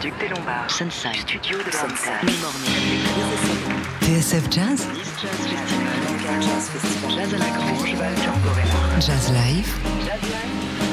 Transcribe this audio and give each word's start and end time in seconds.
Duc 0.00 0.14
des 0.20 0.28
Lombards. 0.28 0.70
Sunside. 0.70 1.16
Studio 1.16 1.58
de 1.58 1.70
Sunside. 1.72 2.12
TSF 4.00 4.48
Jazz. 4.50 4.86
Jazz 7.08 7.34
à 7.34 7.38
la 7.38 7.50
Grange. 7.50 7.94
Jazz 9.00 9.32
Live. 9.32 9.74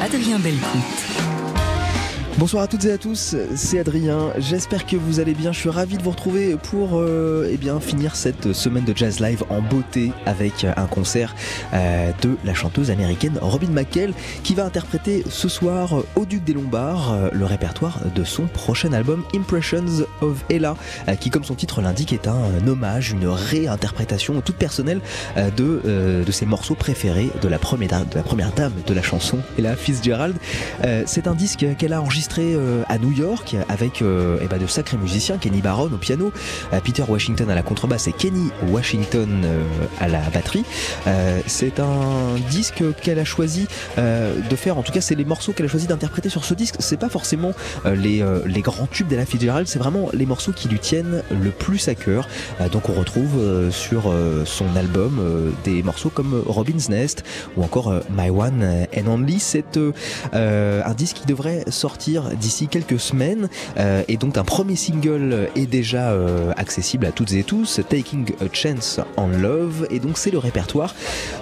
Adrien 0.02 0.40
Belcout. 0.40 1.35
Bonsoir 2.38 2.64
à 2.64 2.68
toutes 2.68 2.84
et 2.84 2.92
à 2.92 2.98
tous, 2.98 3.34
c'est 3.56 3.80
Adrien. 3.80 4.34
J'espère 4.38 4.86
que 4.86 4.98
vous 4.98 5.22
allez 5.22 5.34
bien. 5.34 5.54
Je 5.54 5.60
suis 5.60 5.70
ravi 5.70 5.98
de 5.98 6.04
vous 6.04 6.10
retrouver 6.10 6.58
pour 6.58 7.00
euh, 7.00 7.48
eh 7.50 7.56
bien 7.56 7.80
finir 7.80 8.18
cette 8.18 8.52
semaine 8.52 8.84
de 8.84 8.92
jazz 8.94 9.22
live 9.22 9.46
en 9.50 9.62
beauté 9.62 10.12
avec 10.26 10.66
un 10.66 10.86
concert 10.86 11.34
euh, 11.74 12.12
de 12.22 12.36
la 12.44 12.54
chanteuse 12.54 12.92
américaine 12.92 13.40
Robin 13.42 13.70
McKell 13.70 14.14
qui 14.44 14.54
va 14.54 14.66
interpréter 14.66 15.24
ce 15.30 15.48
soir 15.48 16.04
au 16.18 16.26
Duc 16.26 16.44
des 16.44 16.52
Lombards 16.52 17.14
euh, 17.14 17.30
le 17.32 17.46
répertoire 17.46 18.02
de 18.14 18.26
son 18.26 18.48
prochain 18.48 18.92
album 18.92 19.24
Impressions 19.34 20.06
of 20.20 20.44
Ella 20.50 20.76
euh, 21.08 21.16
qui 21.16 21.30
comme 21.30 21.46
son 21.46 21.56
titre 21.56 21.82
l'indique 21.82 22.12
est 22.12 22.28
un 22.28 22.68
hommage, 22.68 23.12
une 23.12 23.28
réinterprétation 23.28 24.42
toute 24.42 24.58
personnelle 24.58 25.00
euh, 25.38 25.50
de, 25.52 25.82
euh, 25.86 26.26
de 26.26 26.32
ses 26.34 26.46
morceaux 26.46 26.76
préférés 26.76 27.30
de 27.42 27.48
la 27.48 27.60
première, 27.60 28.06
de 28.06 28.16
la 28.16 28.24
première 28.24 28.52
dame 28.52 28.74
de 28.86 28.94
la 28.94 29.02
chanson 29.02 29.40
Ella 29.58 29.78
Fitzgerald. 29.78 30.36
Euh, 30.84 31.04
c'est 31.06 31.28
un 31.28 31.34
disque 31.34 31.66
qu'elle 31.78 31.94
a 31.94 32.02
enregistré 32.02 32.25
euh, 32.38 32.84
à 32.90 32.98
New 32.98 33.12
York 33.12 33.56
avec 33.70 34.02
euh, 34.02 34.40
eh 34.42 34.48
ben, 34.48 34.58
de 34.58 34.68
sacrés 34.68 34.98
musiciens, 34.98 35.38
Kenny 35.38 35.62
Barron 35.62 35.86
au 35.94 35.98
piano, 35.98 36.32
euh, 36.74 36.80
Peter 36.84 37.04
Washington 37.08 37.50
à 37.50 37.56
la 37.56 37.62
contrebasse 37.62 38.08
et 38.08 38.12
Kenny 38.12 38.50
Washington 38.68 39.46
à 40.00 40.08
la 40.08 40.20
batterie. 40.30 40.64
C'est 41.46 41.80
un 41.80 42.36
disque 42.50 42.84
qu'elle 43.02 43.20
a 43.20 43.26
choisi 43.26 43.68
de 43.98 44.56
faire, 44.56 44.78
en 44.78 44.84
tout 44.84 44.92
cas 44.92 45.02
c'est 45.02 45.16
les 45.16 45.26
morceaux 45.26 45.54
qu'elle 45.54 45.66
a 45.66 45.70
choisi 45.70 45.88
d'interpréter 45.88 46.30
sur 46.30 46.44
ce 46.44 46.54
disque. 46.54 46.76
C'est 46.80 47.00
pas 47.00 47.10
forcément 47.10 47.54
les, 47.86 48.24
les 48.46 48.62
grands 48.62 48.88
tubes 48.88 49.08
d'Ella 49.08 49.26
Fitzgerald, 49.26 49.68
c'est 49.68 49.80
vraiment 49.80 50.10
les 50.14 50.26
morceaux 50.26 50.52
qui 50.52 50.68
lui 50.68 50.80
tiennent 50.80 51.24
le 51.32 51.52
plus 51.52 51.88
à 51.88 51.96
cœur. 51.96 52.28
Donc 52.72 52.90
on 52.90 52.94
retrouve 52.94 53.70
sur 53.72 54.12
son 54.46 54.76
album 54.76 55.54
des 55.64 55.84
morceaux 55.84 56.10
comme 56.10 56.44
Robin's 56.46 56.90
Nest 56.90 57.24
ou 57.58 57.64
encore 57.64 57.94
My 58.10 58.30
One 58.30 58.88
and 58.96 59.08
Only. 59.08 59.40
C'est 59.40 59.80
un 60.34 60.94
disque 60.94 61.18
qui 61.18 61.26
devrait 61.26 61.64
sortir 61.70 62.15
d'ici 62.24 62.68
quelques 62.68 63.00
semaines 63.00 63.50
euh, 63.78 64.04
et 64.08 64.18
donc 64.18 64.38
un 64.38 64.44
premier 64.44 64.76
single 64.76 65.50
est 65.56 65.66
déjà 65.66 66.12
euh, 66.12 66.52
accessible 66.58 67.06
à 67.06 67.12
toutes 67.12 67.34
et 67.34 67.44
tous, 67.44 67.80
Taking 67.88 68.32
a 68.42 68.46
Chance 68.52 69.00
on 69.18 69.28
Love 69.28 69.88
et 69.90 70.00
donc 70.00 70.18
c'est 70.18 70.32
le 70.32 70.38
répertoire 70.38 70.96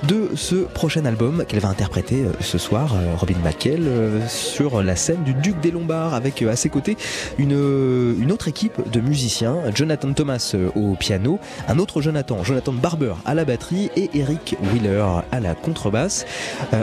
de 0.03 0.29
ce 0.35 0.55
prochain 0.55 1.05
album 1.05 1.45
qu'elle 1.47 1.59
va 1.59 1.69
interpréter 1.69 2.23
euh, 2.23 2.31
ce 2.39 2.57
soir, 2.57 2.95
Robin 3.17 3.35
McKell, 3.43 3.87
sur 4.27 4.81
la 4.83 4.95
scène 4.95 5.23
du 5.23 5.33
Duc 5.33 5.59
des 5.61 5.71
Lombards 5.71 6.13
avec 6.13 6.41
à 6.41 6.55
ses 6.55 6.69
côtés 6.69 6.97
une, 7.37 8.15
une 8.19 8.31
autre 8.31 8.47
équipe 8.47 8.89
de 8.91 8.99
musiciens, 8.99 9.57
Jonathan 9.73 10.13
Thomas 10.13 10.55
au 10.75 10.95
piano, 10.95 11.39
un 11.67 11.79
autre 11.79 12.01
Jonathan, 12.01 12.43
Jonathan 12.43 12.73
Barber 12.73 13.13
à 13.25 13.33
la 13.33 13.45
batterie 13.45 13.89
et 13.95 14.09
Eric 14.13 14.55
Wheeler 14.71 15.05
à 15.31 15.39
la 15.39 15.55
contrebasse. 15.55 16.25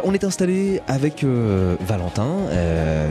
On 0.05 0.15
est 0.15 0.25
installé 0.25 0.81
avec 0.89 1.25
Valentin 1.25 2.37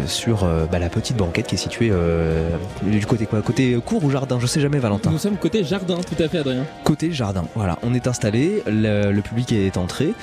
sur 0.08 0.46
bah, 0.72 0.80
la 0.80 0.90
petite 0.90 1.18
banquette 1.18 1.48
qui 1.48 1.56
est 1.56 1.60
située 1.60 1.90
euh, 1.92 2.50
du 2.84 3.06
côté 3.06 3.26
quoi? 3.26 3.42
Côté 3.42 3.80
cour 3.86 4.04
ou 4.04 4.12
jardin? 4.12 4.40
Je 4.40 4.48
sais 4.48 4.62
jamais 4.62 4.80
Valentin. 4.80 5.12
Nous 5.12 5.18
sommes 5.18 5.38
côté 5.38 5.64
jardin, 5.64 5.98
tout 5.98 6.22
à 6.22 6.28
fait, 6.28 6.40
Adrien. 6.40 6.66
Côté 6.84 7.12
jardin, 7.12 7.46
voilà, 7.56 7.78
on 7.84 7.94
est 7.94 8.08
installé, 8.08 8.64
le, 8.68 9.12
le 9.12 9.22
public 9.22 9.52
est 9.52 9.78
entré. 9.78 10.14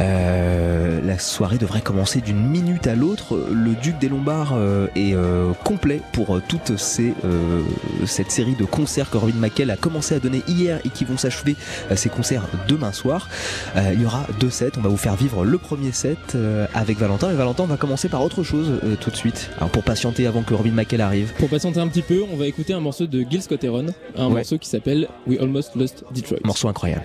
Euh, 0.00 1.00
la 1.04 1.18
soirée 1.18 1.58
devrait 1.58 1.80
commencer 1.80 2.20
d'une 2.20 2.40
minute 2.40 2.86
à 2.86 2.94
l'autre. 2.94 3.38
Le 3.52 3.74
Duc 3.74 3.98
des 3.98 4.08
Lombards 4.08 4.54
euh, 4.54 4.86
est 4.94 5.14
complet 5.64 6.00
pour 6.12 6.40
toute 6.48 6.76
ces, 6.76 7.14
cette 8.06 8.30
série 8.30 8.54
de 8.54 8.64
concerts 8.64 9.10
que 9.10 9.16
Robin 9.16 9.38
McKell 9.38 9.70
a 9.70 9.76
commencé 9.76 10.14
à 10.14 10.18
donner 10.18 10.42
hier 10.46 10.80
et 10.84 10.90
qui 10.90 11.04
vont 11.04 11.16
s'achever 11.16 11.56
ces 11.94 12.08
concerts 12.08 12.42
demain 12.68 12.92
soir. 12.92 13.28
Euh, 13.76 13.90
il 13.92 14.02
y 14.02 14.06
aura 14.06 14.26
deux 14.40 14.50
sets. 14.50 14.72
On 14.78 14.80
va 14.80 14.88
vous 14.88 14.96
faire 14.96 15.16
vivre 15.16 15.44
le 15.44 15.58
premier 15.58 15.92
set 15.92 16.18
euh, 16.34 16.66
avec 16.74 16.98
Valentin. 16.98 17.30
Et 17.30 17.34
Valentin 17.34 17.66
va 17.66 17.76
commencer 17.76 18.08
par 18.08 18.22
autre 18.22 18.42
chose 18.42 18.80
euh, 18.84 18.96
tout 18.98 19.10
de 19.10 19.16
suite. 19.16 19.50
Alors 19.58 19.70
pour 19.70 19.82
patienter 19.86 20.26
avant 20.26 20.42
que 20.42 20.52
Robin 20.52 20.72
McKell 20.72 21.00
arrive. 21.00 21.32
Pour 21.38 21.48
patienter 21.48 21.80
un 21.80 21.88
petit 21.88 22.02
peu, 22.02 22.22
on 22.30 22.36
va 22.36 22.46
écouter 22.46 22.74
un 22.74 22.80
morceau 22.80 23.06
de 23.06 23.24
Gil 23.30 23.40
Scott 23.40 23.62
Heron, 23.64 23.86
un 24.16 24.26
Ouais. 24.26 24.34
morceau 24.34 24.58
qui 24.58 24.68
s'appelle 24.68 25.08
We 25.26 25.40
Almost 25.40 25.74
Lost 25.76 26.04
Detroit. 26.14 26.38
Morceau 26.44 26.68
incroyable. 26.68 27.04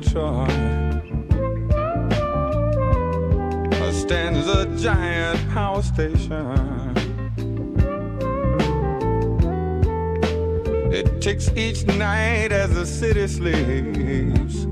Detroit 0.00 0.48
uh, 3.74 3.92
stands 3.92 4.48
a 4.48 4.64
giant 4.78 5.50
power 5.50 5.82
station. 5.82 6.96
It 10.90 11.20
ticks 11.20 11.50
each 11.54 11.84
night 11.84 12.52
as 12.52 12.74
the 12.74 12.86
city 12.86 13.26
sleeps. 13.26 14.66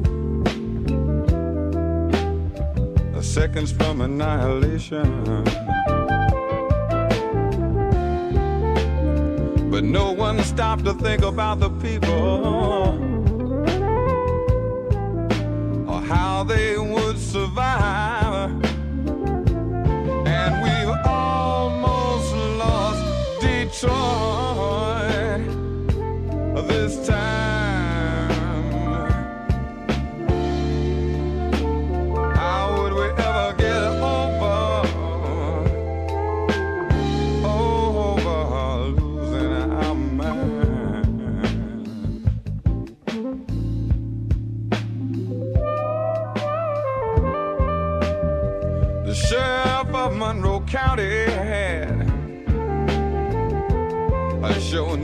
a 3.15 3.23
seconds 3.23 3.73
from 3.73 4.01
annihilation. 4.01 5.45
But 9.71 9.85
no 9.85 10.13
one 10.13 10.43
stopped 10.45 10.87
to 10.87 10.95
think 10.95 11.23
about 11.23 11.61
the 11.61 11.69
people 11.69 12.60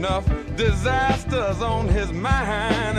enough 0.07 0.55
disasters 0.55 1.61
on 1.61 1.87
his 1.89 2.13
mind. 2.13 2.97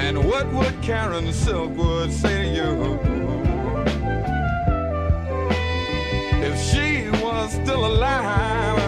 And 0.00 0.24
what 0.24 0.52
would 0.52 0.74
Karen 0.82 1.26
Silkwood 1.26 2.10
say 2.10 2.42
to 2.42 2.48
you 2.58 2.98
if 6.42 6.54
she 6.60 7.08
was 7.22 7.52
still 7.52 7.86
alive? 7.86 8.78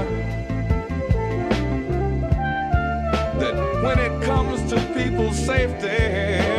That 3.39 3.55
when 3.85 3.99
it 4.01 4.23
comes 4.25 4.69
to 4.71 4.77
people's 4.95 5.39
safety, 5.39 6.56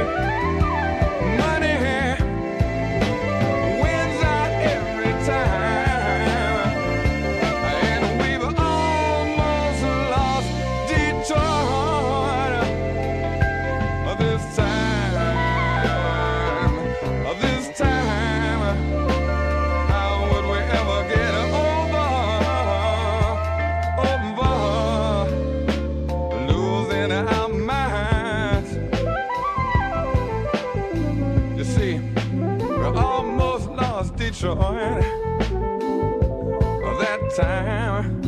time. 37.38 38.26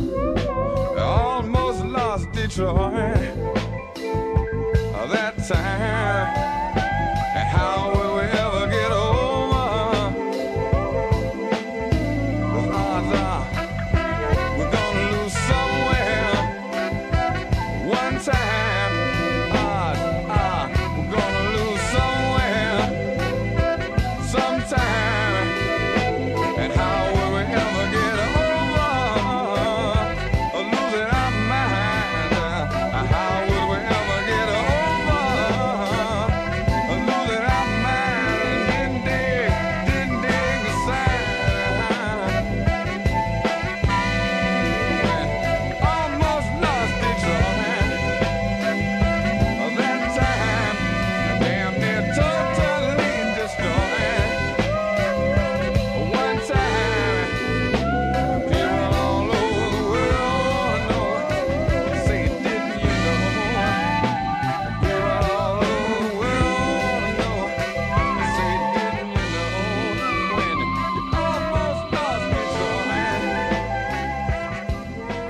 Almost 0.96 1.84
lost 1.84 2.30
Detroit. 2.32 3.29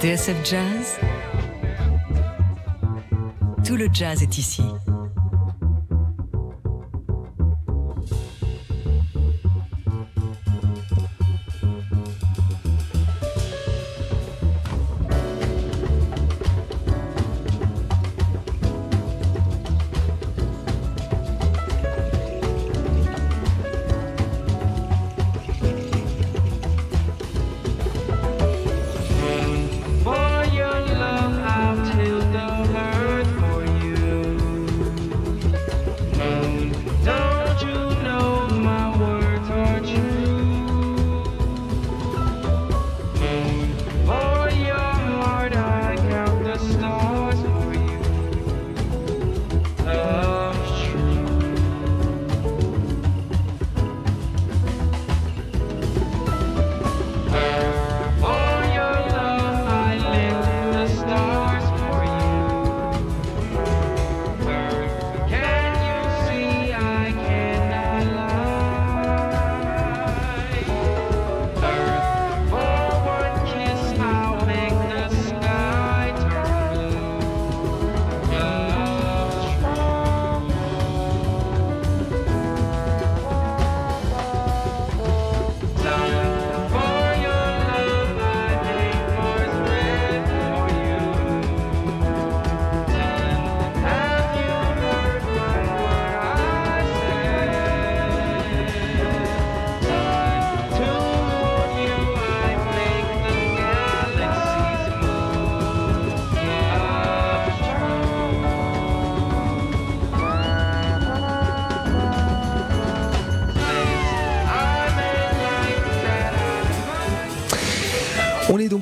TSF 0.01 0.35
Jazz, 0.47 0.99
tout 3.67 3.77
le 3.77 3.87
jazz 3.93 4.23
est 4.23 4.39
ici. 4.39 4.63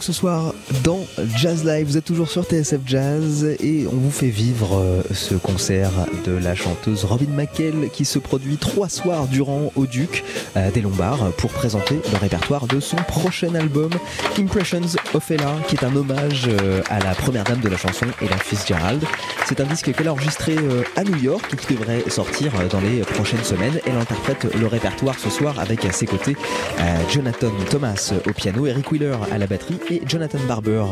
ce 0.09 0.15
soir 0.15 0.55
dans 0.85 1.07
Jazz 1.37 1.67
Live. 1.67 1.87
Vous 1.87 1.99
êtes 1.99 2.05
toujours 2.07 2.31
sur 2.31 2.43
TSF 2.43 2.81
Jazz 2.87 3.45
et 3.61 3.87
on 3.93 3.95
vous 3.95 4.11
fait 4.11 4.31
vivre 4.31 4.79
euh, 4.79 5.03
ce 5.13 5.35
concert 5.35 5.91
de 6.25 6.33
la 6.33 6.55
chanteuse 6.55 7.05
Robin 7.05 7.29
McKell 7.29 7.91
qui 7.93 8.07
se 8.07 8.19
produit 8.19 8.57
trois 8.57 8.89
soirs 8.89 9.27
durant 9.27 9.71
au 9.77 9.85
Duc 9.85 10.25
euh, 10.57 10.71
des 10.71 10.81
Lombards 10.81 11.31
pour 11.37 11.51
présenter 11.51 12.01
le 12.11 12.17
répertoire 12.17 12.67
de 12.67 12.81
son 12.81 12.97
prochain 12.97 13.55
album 13.55 13.91
Impressions 14.39 14.97
of 15.13 15.31
Ella 15.31 15.55
qui 15.69 15.77
est 15.77 15.85
un 15.85 15.95
hommage 15.95 16.47
euh, 16.49 16.81
à 16.89 17.01
la 17.01 17.15
première 17.15 17.45
dame 17.45 17.61
de 17.61 17.69
la 17.69 17.77
chanson 17.77 18.07
Ella 18.23 18.39
Fitzgerald 18.39 19.05
c'est 19.49 19.63
un 19.63 19.65
disque 19.65 19.91
qu'elle 19.95 20.09
a 20.09 20.13
enregistré 20.13 20.55
euh, 20.59 20.83
à 20.95 21.05
New 21.05 21.17
York 21.17 21.43
et 21.55 21.57
qui 21.57 21.73
devrait 21.73 22.03
sortir 22.11 22.53
euh, 22.61 22.69
dans 22.69 22.83
les 22.83 23.01
prochaines 23.01 23.43
semaines. 23.43 23.81
Elle 23.87 23.97
interprète 23.97 24.47
le 24.55 24.67
répertoire 24.67 25.19
ce 25.19 25.31
soir 25.31 25.59
avec 25.59 25.87
à 25.87 25.91
ses 25.91 26.05
côtés 26.05 26.37
euh, 26.79 26.83
Jonathan 27.11 27.51
Thomas 27.71 28.13
au 28.27 28.33
piano, 28.35 28.67
Eric 28.67 28.93
Wheeler 28.93 29.17
à 29.33 29.39
la 29.39 29.47
batterie 29.47 29.79
et 29.91 30.03
Jonathan 30.07 30.37
Barber 30.47 30.85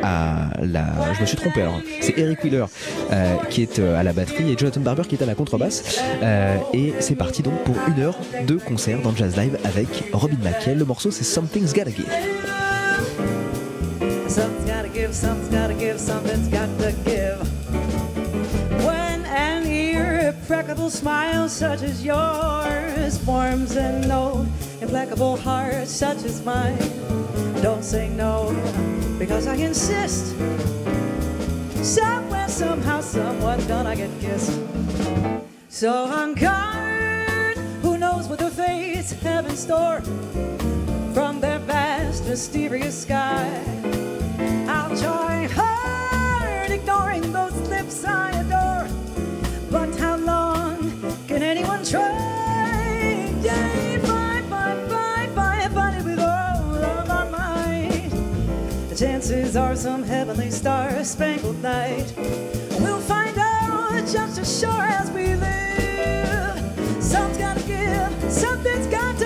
à 0.00 0.50
la. 0.62 1.12
Je 1.14 1.22
me 1.22 1.26
suis 1.26 1.36
trompé 1.36 1.62
alors. 1.62 1.80
C'est 2.00 2.16
Eric 2.16 2.44
Wheeler 2.44 2.66
qui 3.50 3.62
est 3.62 3.80
à 3.80 4.04
la 4.04 4.12
batterie 4.12 4.52
et 4.52 4.56
Jonathan 4.56 4.80
Barber 4.80 5.02
qui 5.08 5.16
est 5.16 5.22
à 5.22 5.26
la 5.26 5.34
contrebasse. 5.34 6.00
et 6.72 6.94
c'est 7.00 7.16
parti 7.16 7.42
donc 7.42 7.64
pour 7.64 7.74
une 7.88 8.00
heure 8.00 8.18
de 8.46 8.58
concert 8.58 9.00
dans 9.02 9.14
Jazz 9.14 9.36
Live 9.36 9.58
avec 9.64 9.88
Robin 10.12 10.38
McKell. 10.44 10.78
Le 10.78 10.84
morceau 10.84 11.10
c'est 11.10 11.24
Something's 11.24 11.72
Gotta 11.72 11.90
Give. 11.90 12.06
Something's 14.28 14.64
gotta 14.66 14.88
give, 14.88 15.12
something's 15.12 15.50
gotta 15.50 15.74
give, 15.74 15.98
something's 15.98 16.48
give. 17.04 17.61
Irrepressible 20.52 20.90
smile 20.90 21.48
such 21.48 21.80
as 21.80 22.04
yours 22.04 23.16
forms 23.24 23.74
an 23.76 24.10
old, 24.10 24.46
implacable 24.82 25.38
heart 25.38 25.88
such 25.88 26.24
as 26.24 26.44
mine, 26.44 26.76
don't 27.62 27.82
say 27.82 28.10
no, 28.10 28.52
because 29.18 29.46
I 29.46 29.54
insist. 29.54 30.36
Somewhere, 31.82 32.48
somehow, 32.48 33.00
someone's 33.00 33.64
gonna 33.64 33.96
get 33.96 34.10
kissed. 34.20 34.60
So 35.70 36.06
guard, 36.34 37.56
who 37.80 37.96
knows 37.96 38.28
what 38.28 38.38
the 38.38 38.50
fates 38.50 39.12
have 39.22 39.46
in 39.46 39.56
store 39.56 40.02
from 41.14 41.40
their 41.40 41.60
vast, 41.60 42.26
mysterious 42.26 43.00
sky. 43.00 43.48
I'll 44.68 44.94
try 44.98 45.48
hard, 45.50 46.70
ignoring 46.70 47.32
those 47.32 47.56
lips 47.70 48.04
I 48.04 48.31
chances 59.22 59.56
are 59.56 59.76
some 59.76 60.02
heavenly 60.02 60.50
star 60.50 61.04
spangled 61.04 61.60
night. 61.62 62.12
We'll 62.80 63.00
find 63.00 63.36
out 63.38 64.00
just 64.06 64.38
as 64.38 64.60
sure 64.60 64.82
as 64.82 65.10
we 65.10 65.34
live. 65.34 67.02
Something's 67.02 67.38
gotta 67.38 67.62
give, 67.62 68.32
something's 68.32 68.86
got 68.88 69.16
to 69.18 69.21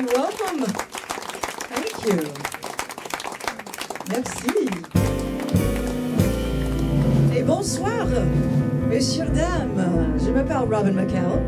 and 0.00 0.08
welcome. 0.12 0.64
Thank 1.68 2.06
you. 2.06 2.18
Merci. 4.08 4.48
Et 7.36 7.42
bonsoir, 7.42 8.06
messieurs, 8.88 9.26
dames. 9.26 10.18
Je 10.18 10.30
m'appelle 10.30 10.56
Robin 10.56 10.92
McCall. 10.92 11.42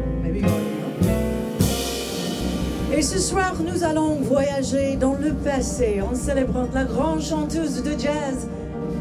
Et 2.94 3.00
ce 3.00 3.18
soir, 3.18 3.54
nous 3.58 3.84
allons 3.84 4.16
voyager 4.16 4.96
dans 4.96 5.14
le 5.14 5.32
passé 5.32 6.02
en 6.02 6.14
célébrant 6.14 6.68
la 6.74 6.84
grande 6.84 7.22
chanteuse 7.22 7.82
de 7.82 7.92
jazz, 7.92 8.48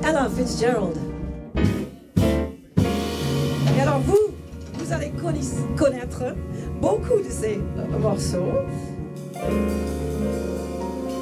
Ella 0.07 0.29
Fitzgerald. 0.33 0.95
Et 3.77 3.81
alors 3.81 3.99
vous, 3.99 4.31
vous 4.75 4.93
allez 4.93 5.11
connaître 5.77 6.23
beaucoup 6.81 7.19
de 7.19 7.29
ces 7.29 7.59
morceaux 7.99 8.63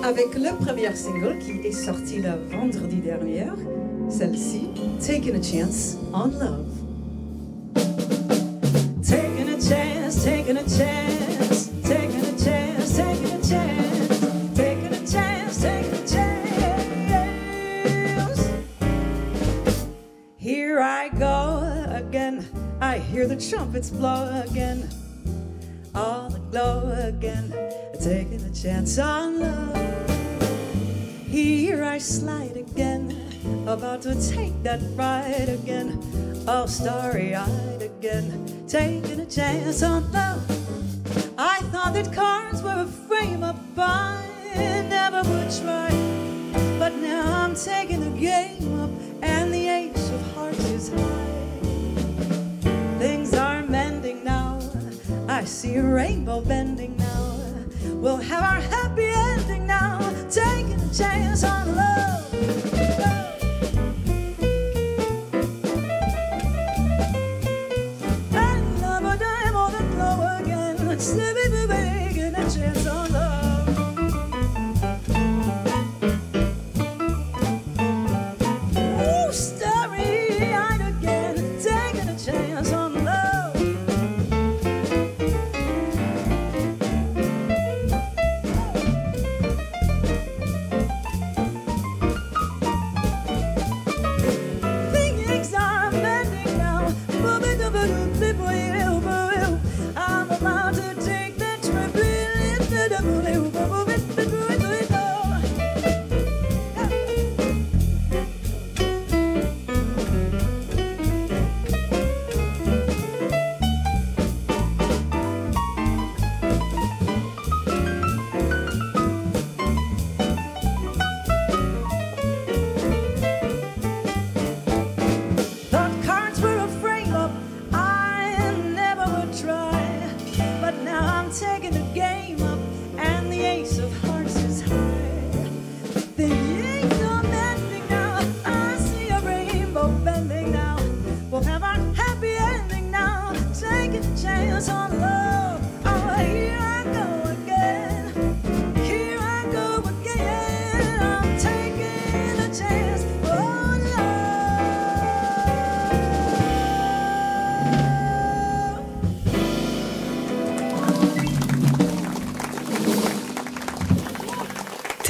avec 0.09 0.33
le 0.35 0.55
premier 0.65 0.95
single 0.95 1.37
qui 1.39 1.51
est 1.67 1.71
sorti 1.71 2.17
le 2.17 2.31
vendredi 2.49 2.97
dernier, 2.97 3.47
celle-ci, 4.09 4.69
Taking 4.99 5.35
a 5.35 5.41
Chance 5.41 5.97
on 6.13 6.31
Love. 6.39 6.65
Taking 9.03 9.49
a 9.49 9.61
chance, 9.61 10.23
taking 10.23 10.57
a 10.57 10.63
chance, 10.63 11.69
taking 11.83 12.21
a 12.21 12.35
chance, 12.37 12.95
taking 12.95 13.31
a 13.31 13.41
chance, 13.47 14.19
taking 14.55 14.93
a 14.93 14.99
chance, 15.05 15.61
taking 15.61 15.93
a 15.93 16.07
chance. 16.07 16.49
Here 20.37 20.79
I 20.79 21.09
go 21.09 21.63
again. 21.93 22.45
I 22.81 22.97
hear 22.97 23.27
the 23.27 23.35
trumpets 23.35 23.91
blow 23.91 24.43
again. 24.49 24.89
Chance 28.61 28.99
on 28.99 29.39
love. 29.39 30.09
Here 31.29 31.81
I 31.81 31.97
slide 31.97 32.57
again. 32.57 33.15
About 33.65 34.01
to 34.01 34.15
take 34.29 34.63
that 34.63 34.81
ride 34.95 35.47
again. 35.47 35.97
All 36.45 36.67
starry 36.67 37.35
eyed 37.35 37.81
again. 37.81 38.65
Taking 38.67 39.21
a 39.21 39.25
chance 39.25 39.81
on 39.81 40.11
love. 40.11 40.43
I 41.37 41.59
thought 41.71 41.93
that 41.93 42.11
cards 42.11 42.61
were 42.61 42.81
a 42.81 42.85
frame 42.85 43.43
up. 43.43 43.55
I 43.77 44.25
never 44.89 45.21
would 45.29 45.51
try. 45.61 45.89
But 46.77 46.95
now 46.95 47.43
I'm 47.43 47.55
taking 47.55 48.01
the 48.11 48.19
game 48.19 48.81
up, 48.81 48.89
and 49.21 49.53
the 49.53 49.67
ace 49.69 50.09
of 50.09 50.33
hearts 50.33 50.65
is 50.65 50.89
high. 50.89 51.39
Things 52.99 53.33
are 53.33 53.63
mending 53.63 54.25
now. 54.25 54.59
I 55.29 55.45
see 55.45 55.75
a 55.75 55.83
rainbow 55.83 56.41
bending 56.41 56.97
now. 56.97 57.18
We'll 57.99 58.15
have 58.15 58.43
our 58.43 58.61
happy 58.61 59.11
ending 59.13 59.67
now. 59.67 59.99
Taking 60.29 60.79
a 60.79 60.93
chance 60.93 61.43
on 61.43 61.75
love. 61.75 62.68
you. 98.51 98.98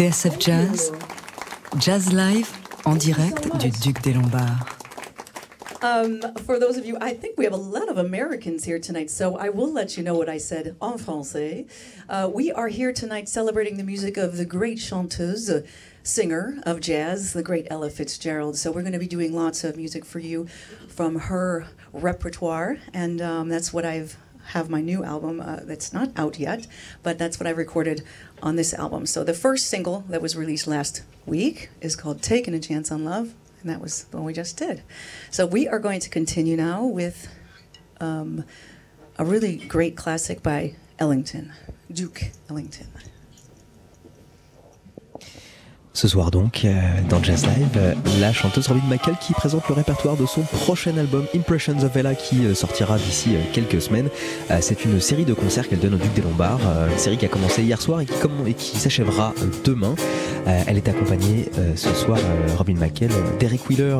TSF 0.09 0.39
Jazz, 0.39 0.91
Jazz 1.77 2.11
Live 2.11 2.51
en 2.87 2.97
direct 2.97 3.43
du 3.59 3.69
Duc 3.69 4.01
des 4.01 4.13
Lombards. 4.13 4.59
Um, 5.83 6.19
for 6.45 6.59
those 6.59 6.77
of 6.77 6.85
you, 6.87 6.97
I 6.99 7.13
think 7.13 7.37
we 7.37 7.43
have 7.43 7.53
a 7.53 7.57
lot 7.57 7.89
of 7.89 7.99
Americans 7.99 8.63
here 8.63 8.79
tonight, 8.79 9.11
so 9.11 9.37
I 9.37 9.49
will 9.49 9.71
let 9.71 9.97
you 9.97 10.03
know 10.03 10.15
what 10.15 10.27
I 10.27 10.39
said 10.39 10.75
en 10.81 10.97
français. 10.97 11.69
Uh, 12.09 12.27
we 12.33 12.51
are 12.51 12.69
here 12.69 12.91
tonight 12.91 13.29
celebrating 13.29 13.77
the 13.77 13.83
music 13.83 14.17
of 14.17 14.37
the 14.37 14.45
great 14.45 14.79
chanteuse, 14.79 15.51
singer 16.01 16.59
of 16.63 16.79
jazz, 16.79 17.33
the 17.33 17.43
great 17.43 17.67
Ella 17.69 17.91
Fitzgerald. 17.91 18.57
So 18.57 18.71
we're 18.71 18.81
going 18.81 18.93
to 18.93 18.99
be 18.99 19.07
doing 19.07 19.31
lots 19.31 19.63
of 19.63 19.77
music 19.77 20.05
for 20.05 20.17
you 20.17 20.47
from 20.87 21.19
her 21.19 21.67
repertoire, 21.93 22.79
and 22.95 23.21
um, 23.21 23.47
that's 23.47 23.71
what 23.71 23.85
I've 23.85 24.17
have 24.49 24.69
my 24.69 24.81
new 24.81 25.03
album 25.03 25.41
uh, 25.41 25.61
that's 25.63 25.93
not 25.93 26.11
out 26.15 26.39
yet, 26.39 26.67
but 27.03 27.17
that's 27.17 27.39
what 27.39 27.47
I 27.47 27.51
recorded 27.51 28.03
on 28.41 28.55
this 28.55 28.73
album. 28.73 29.05
So 29.05 29.23
the 29.23 29.33
first 29.33 29.67
single 29.67 30.05
that 30.09 30.21
was 30.21 30.35
released 30.35 30.67
last 30.67 31.03
week 31.25 31.69
is 31.81 31.95
called 31.95 32.21
"Taking 32.21 32.53
a 32.53 32.59
Chance 32.59 32.91
on 32.91 33.05
Love." 33.05 33.33
and 33.61 33.69
that 33.69 33.81
was 33.81 34.05
the 34.05 34.17
one 34.17 34.25
we 34.25 34.33
just 34.33 34.57
did. 34.57 34.83
So 35.31 35.45
we 35.45 35.67
are 35.67 35.79
going 35.79 35.99
to 36.01 36.09
continue 36.09 36.55
now 36.55 36.85
with 36.85 37.27
um, 37.99 38.45
a 39.17 39.25
really 39.25 39.57
great 39.57 39.95
classic 39.97 40.41
by 40.41 40.75
Ellington, 40.97 41.53
Duke 41.91 42.23
Ellington. 42.49 42.87
Ce 45.99 46.07
soir 46.07 46.31
donc, 46.31 46.63
euh, 46.63 46.79
dans 47.09 47.21
Jazz 47.21 47.45
Live, 47.45 47.67
euh, 47.75 47.93
la 48.21 48.31
chanteuse 48.31 48.69
Robin 48.69 48.87
McCall 48.89 49.15
qui 49.19 49.33
présente 49.33 49.67
le 49.67 49.75
répertoire 49.75 50.15
de 50.15 50.25
son 50.25 50.43
prochain 50.43 50.95
album 50.95 51.25
Impressions 51.35 51.83
of 51.83 51.93
Ella 51.93 52.15
qui 52.15 52.45
euh, 52.45 52.55
sortira 52.55 52.97
d'ici 52.97 53.31
quelques 53.51 53.81
semaines. 53.81 54.07
C'est 54.61 54.85
une 54.85 55.01
série 55.01 55.25
de 55.25 55.33
concerts 55.33 55.67
qu'elle 55.67 55.79
donne 55.79 55.95
au 55.95 55.97
Duc 55.97 56.13
des 56.13 56.21
Lombards, 56.21 56.61
une 56.89 56.97
série 56.97 57.17
qui 57.17 57.25
a 57.25 57.27
commencé 57.27 57.63
hier 57.63 57.81
soir 57.81 57.99
et 57.99 58.05
qui, 58.53 58.77
s'achèvera 58.77 59.33
demain. 59.65 59.93
Elle 60.45 60.77
est 60.77 60.87
accompagnée 60.87 61.49
ce 61.75 61.93
soir, 61.93 62.17
Robin 62.57 62.75
McCall, 62.75 63.11
d'Eric 63.37 63.69
Wheeler 63.69 63.99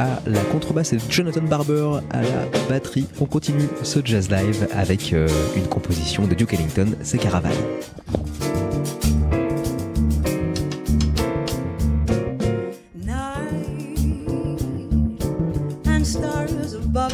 à 0.00 0.20
la 0.26 0.40
contrebasse 0.40 0.92
et 0.92 0.98
Jonathan 1.08 1.42
Barber 1.42 2.00
à 2.10 2.20
la 2.20 2.46
batterie. 2.68 3.06
On 3.20 3.26
continue 3.26 3.68
ce 3.84 4.00
Jazz 4.04 4.28
Live 4.28 4.66
avec 4.76 5.12
une 5.12 5.68
composition 5.68 6.26
de 6.26 6.34
Duke 6.34 6.54
Ellington, 6.54 6.88
c'est 7.02 7.18
Caravan. 7.18 7.50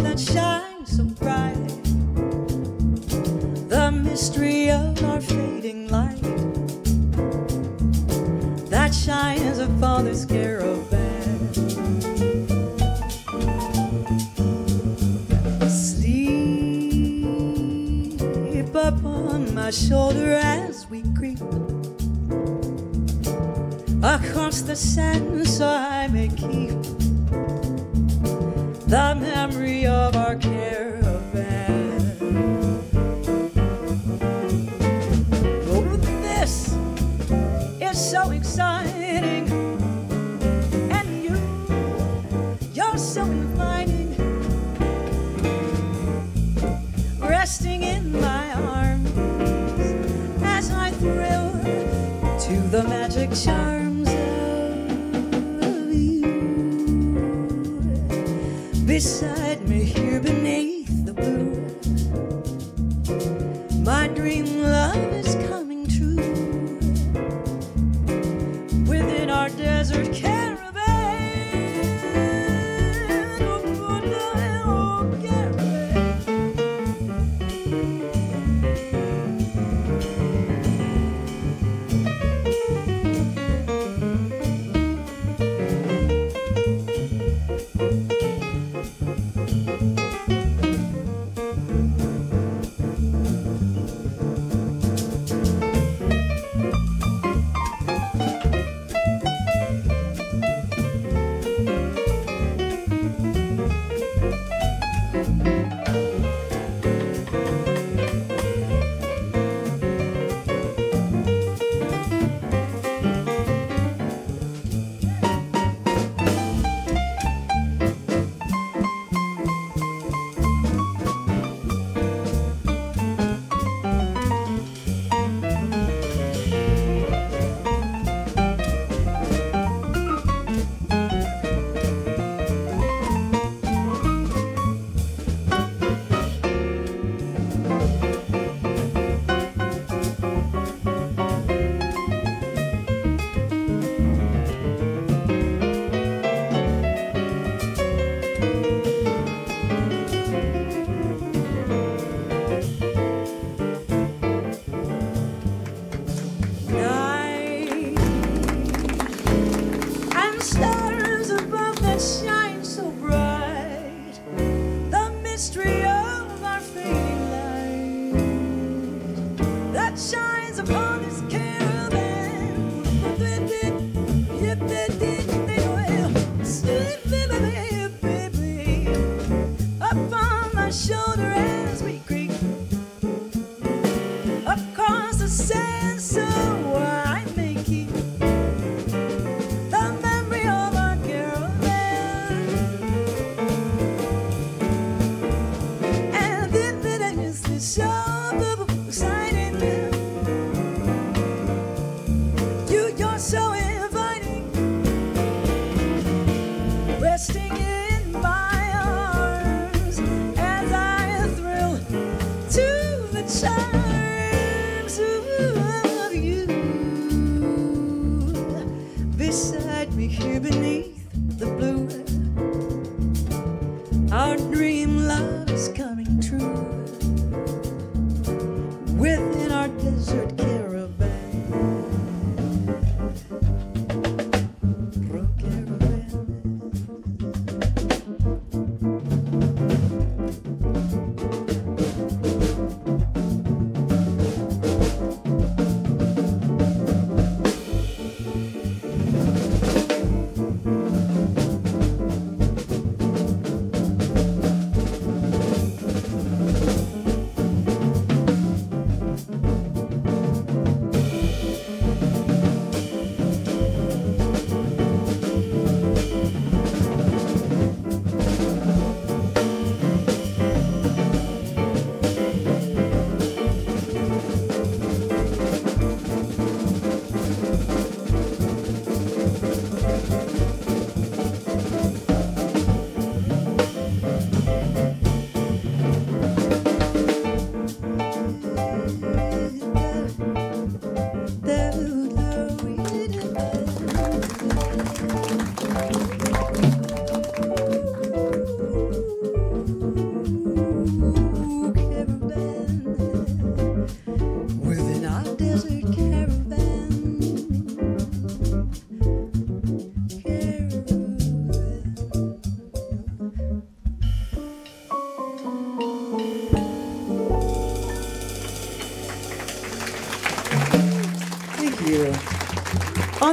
That 0.03 0.19
shine 0.19 0.85
so 0.87 1.05
bright. 1.05 1.55
The 3.69 3.91
mystery 3.93 4.71
of 4.71 5.03
our 5.05 5.21
fading 5.21 5.89
light 5.89 6.21
that 8.71 8.95
shines 8.95 9.59
a 9.59 9.69
father's 9.79 10.25
caravan. 10.27 11.53
Sleep 15.69 16.25
upon 18.75 19.55
my 19.55 19.71
shoulder 19.71 20.33
as 20.33 20.87
we 20.91 21.03
creep 21.17 21.41
across 24.03 24.63
the 24.63 24.75
sand 24.77 25.49
so 25.49 25.67
I 25.67 26.09
may 26.09 26.29
keep 26.29 26.74
the 28.95 29.15
memory 29.17 29.87
of 29.87 30.15
our 30.15 30.37
caravan. 30.37 31.01
Oh, 35.67 35.97
this. 36.23 36.77
Is 37.81 37.99
so 37.99 38.31
exciting, 38.31 39.49
and 40.93 41.09
you, 41.25 41.35
you're 42.73 42.97
so 42.97 43.25
inviting, 43.25 44.15
resting 47.19 47.83
in 47.83 48.13
my 48.13 48.53
arms 48.53 49.11
as 50.45 50.71
I 50.71 50.93
thrill 50.93 51.51
to 52.47 52.69
the 52.71 52.85
magic 52.89 53.33
charms 53.35 53.84
Beside 58.95 59.69
me 59.69 59.83
here 59.83 60.21
beneath 60.21 60.44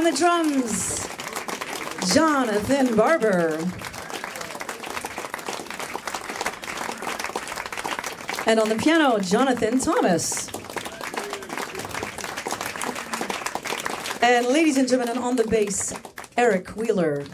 On 0.02 0.10
the 0.10 0.18
drums, 0.18 1.06
Jonathan 2.12 2.96
Barber. 2.96 3.56
And 8.48 8.58
on 8.58 8.68
the 8.68 8.74
piano, 8.82 9.20
Jonathan 9.20 9.78
Thomas. 9.78 10.48
And 14.20 14.46
ladies 14.48 14.76
and 14.76 14.88
gentlemen, 14.88 15.18
on 15.18 15.36
the 15.36 15.46
bass, 15.46 15.94
Eric 16.36 16.70
Wheeler. 16.70 17.24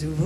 Just 0.00 0.16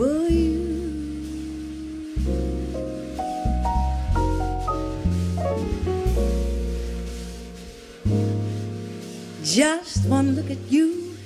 one 10.06 10.36
look 10.36 10.48
at 10.48 10.58
you, 10.70 11.16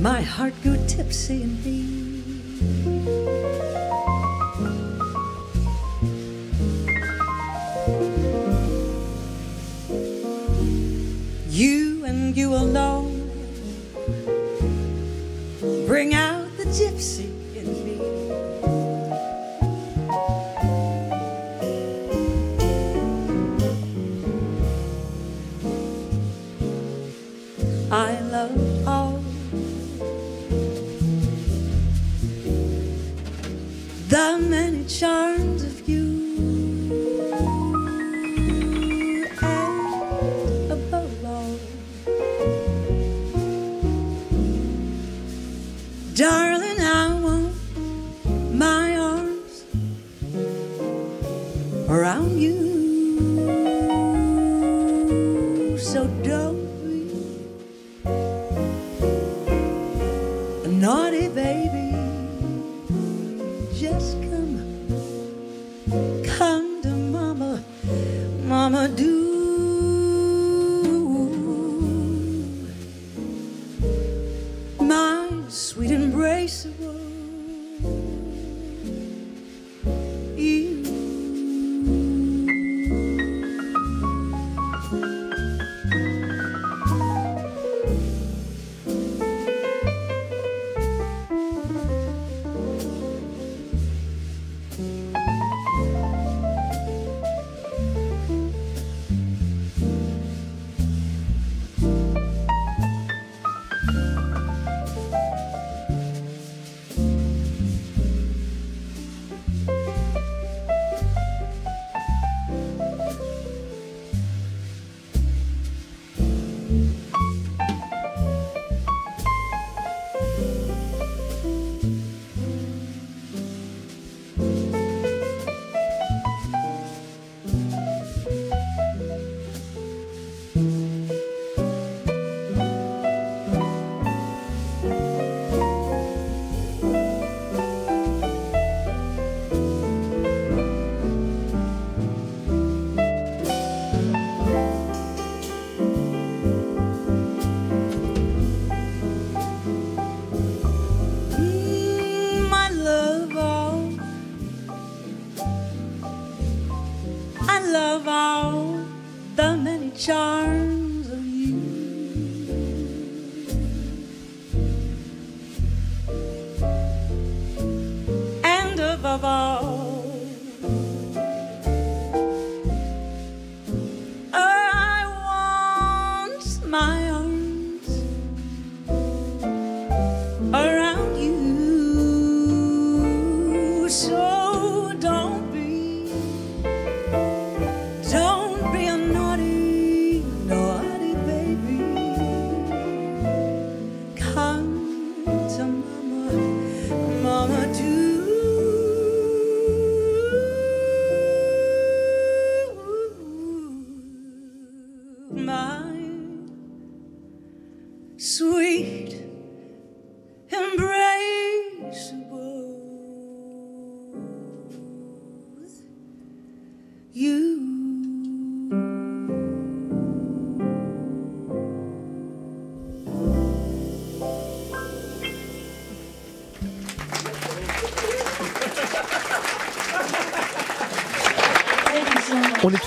my 0.00 0.22
heart 0.22 0.54
grew 0.62 0.78
tipsy 0.86 1.42
and 1.42 1.62
lean. 1.62 3.75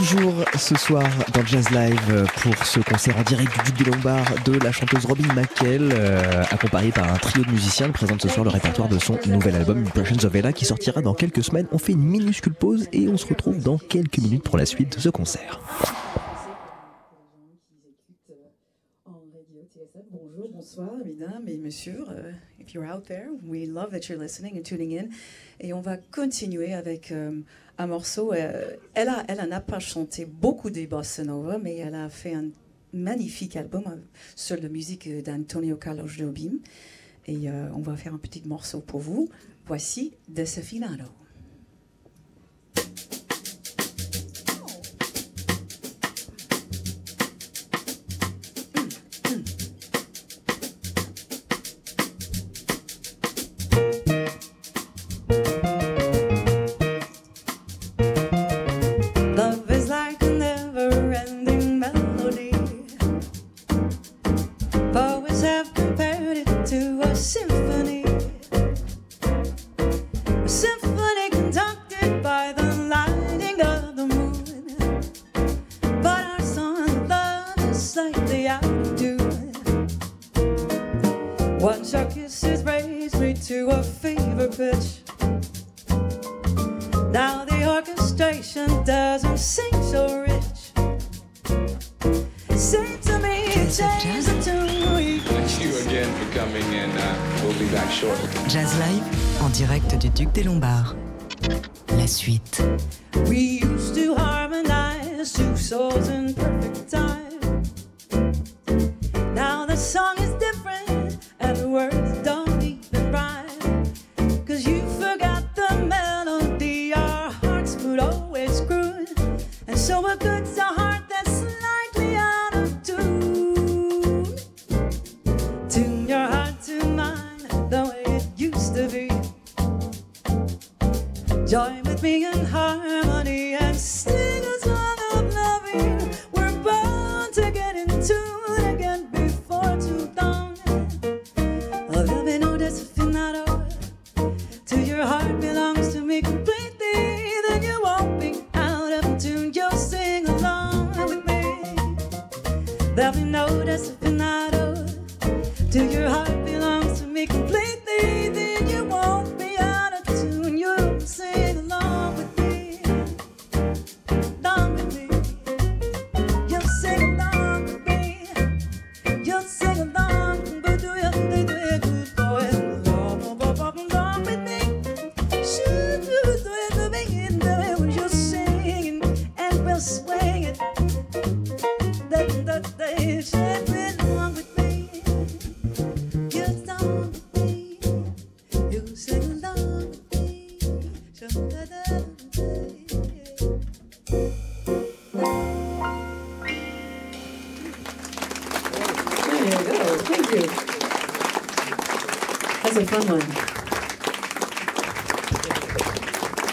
Toujours 0.10 0.44
ce 0.58 0.76
soir 0.76 1.08
dans 1.36 1.46
Jazz 1.46 1.70
Live 1.70 2.26
pour 2.42 2.66
ce 2.66 2.80
concert 2.80 3.16
en 3.18 3.22
direct 3.22 3.52
du 3.64 3.72
Duc 3.72 3.86
des 3.86 3.92
Lombards 3.92 4.44
de 4.44 4.54
la 4.54 4.72
chanteuse 4.72 5.06
Robin 5.06 5.32
McKell, 5.36 5.92
euh, 5.94 6.42
accompagnée 6.50 6.92
par 6.92 7.14
un 7.14 7.18
trio 7.18 7.44
de 7.44 7.52
musiciens. 7.52 7.86
Elle 7.86 7.92
présente 7.92 8.20
ce 8.22 8.28
soir 8.28 8.44
le 8.44 8.50
répertoire 8.50 8.90
de 8.90 8.98
son 8.98 9.20
nouvel 9.28 9.56
album 9.56 9.86
Impressions 9.86 10.26
of 10.26 10.34
Ella 10.34 10.52
qui 10.52 10.66
sortira 10.66 11.02
dans 11.02 11.14
quelques 11.14 11.44
semaines. 11.44 11.68
On 11.72 11.78
fait 11.78 11.92
une 11.92 12.02
minuscule 12.02 12.56
pause 12.56 12.88
et 12.92 13.08
on 13.08 13.18
se 13.18 13.28
retrouve 13.28 13.62
dans 13.62 13.78
quelques 13.78 14.18
minutes 14.18 14.44
pour 14.44 14.58
la 14.58 14.66
suite 14.66 14.96
de 14.96 15.00
ce 15.00 15.10
concert. 15.10 15.60
Bonjour, 20.12 20.50
bonsoir, 20.52 20.90
mesdames 21.06 21.48
et 21.48 21.58
messieurs. 21.58 22.06
Euh, 22.10 22.32
if 22.60 22.74
you're 22.74 22.86
out 22.86 23.06
there, 23.06 23.28
we 23.46 23.68
love 23.68 23.92
that 23.92 24.10
you're 24.10 24.20
listening 24.20 24.58
and 24.58 24.64
tuning 24.64 24.98
in. 24.98 25.10
Et 25.60 25.74
on 25.74 25.82
va 25.82 25.98
continuer 25.98 26.74
avec 26.74 27.12
euh, 27.12 27.42
un 27.80 27.88
morceau. 27.88 28.34
euh, 28.34 28.76
elle, 28.94 29.10
a, 29.10 29.24
elle 29.28 29.50
n'a 29.50 29.62
pas 29.62 29.80
chanté 29.80 30.26
beaucoup 30.26 30.70
des 30.70 30.86
bossa 30.86 31.24
nova, 31.24 31.58
mais 31.58 31.78
elle 31.78 31.96
a 31.96 32.10
fait 32.10 32.36
un 32.36 32.50
magnifique 32.94 33.56
album 33.56 33.84
euh, 33.88 33.96
sur 34.36 34.62
la 34.62 34.70
musique 34.70 35.08
euh, 35.08 35.22
d'Antonio 35.22 35.78
Carlos 35.78 36.08
Jobim. 36.08 36.60
Et 37.28 37.48
on 37.52 37.82
va 37.82 37.96
faire 37.96 38.16
un 38.16 38.18
petit 38.18 38.42
morceau 38.48 38.80
pour 38.80 39.02
vous. 39.02 39.30
Voici 39.68 40.16
Desafinado. 40.28 41.04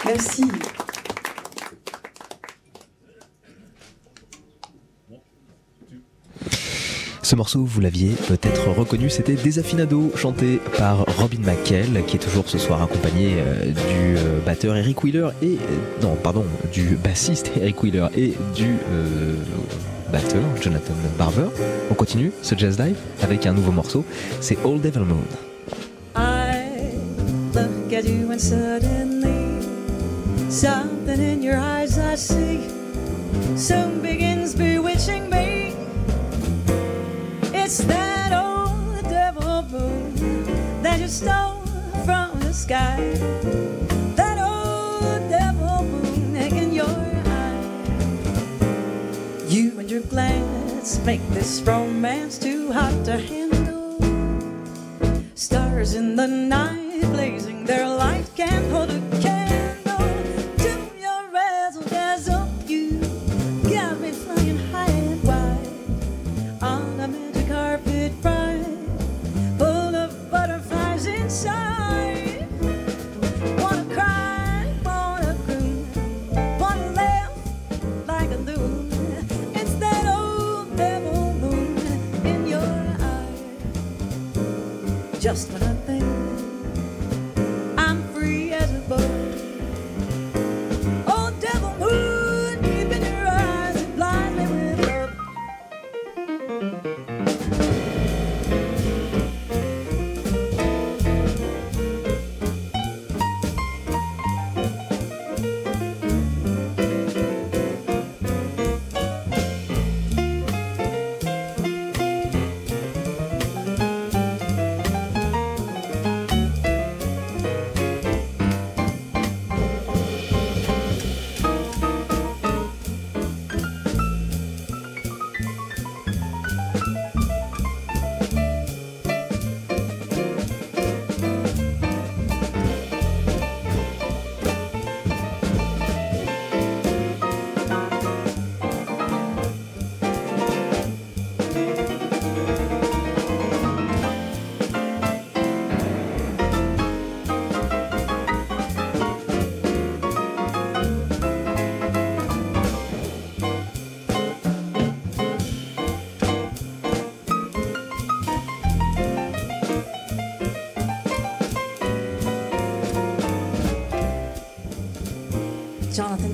Merci. 0.05 0.43
Ce 7.21 7.35
morceau, 7.35 7.65
vous 7.65 7.81
l'aviez 7.81 8.11
peut-être 8.29 8.69
reconnu, 8.69 9.09
c'était 9.09 9.33
Desafinado, 9.35 10.13
chanté 10.15 10.61
par 10.77 10.99
Robin 11.17 11.41
McKell, 11.41 12.05
qui 12.07 12.15
est 12.15 12.19
toujours 12.19 12.47
ce 12.47 12.57
soir 12.57 12.81
accompagné 12.81 13.33
euh, 13.39 13.65
du 13.65 14.17
euh, 14.17 14.39
batteur 14.45 14.77
Eric 14.77 15.03
Wheeler 15.03 15.27
et 15.41 15.55
euh, 15.55 16.01
non, 16.01 16.15
pardon, 16.15 16.45
du 16.71 16.95
bassiste 16.95 17.51
Eric 17.61 17.83
Wheeler 17.83 18.07
et 18.15 18.33
du 18.55 18.77
euh, 18.91 19.35
batteur, 20.09 20.41
Jonathan 20.61 20.93
Barber. 21.17 21.49
On 21.91 21.95
continue 21.95 22.31
ce 22.41 22.55
jazz 22.55 22.79
live 22.79 22.95
avec 23.21 23.45
un 23.45 23.51
nouveau 23.51 23.73
morceau, 23.73 24.05
c'est 24.39 24.57
Old 24.63 24.81
Devil 24.81 24.99
Moon. 24.99 25.17
Suddenly 28.37 29.61
something 30.49 31.19
in 31.19 31.41
your 31.41 31.57
eyes 31.57 31.97
I 31.97 32.13
see 32.13 32.61
soon 33.57 34.01
begins 34.03 34.53
bewitching 34.53 35.27
me. 35.27 35.75
It's 37.51 37.79
that 37.79 38.31
old 38.31 39.03
devil 39.09 39.63
moon 39.63 40.83
that 40.83 40.99
you 40.99 41.07
stole 41.07 41.65
from 42.05 42.39
the 42.41 42.53
sky. 42.53 42.97
That 44.15 44.37
old 44.37 45.29
devil 45.29 45.83
moon 45.83 46.35
in 46.35 46.73
your 46.73 46.85
eye. 46.85 47.61
You 49.47 49.79
and 49.79 49.89
your 49.89 50.01
glance 50.01 50.99
make 51.03 51.27
this 51.29 51.61
romance 51.61 52.37
too 52.37 52.71
hot 52.71 53.03
to 53.05 53.17
handle. 53.17 53.97
Stars 55.33 55.95
in 55.95 56.15
the 56.15 56.27
night 56.27 56.76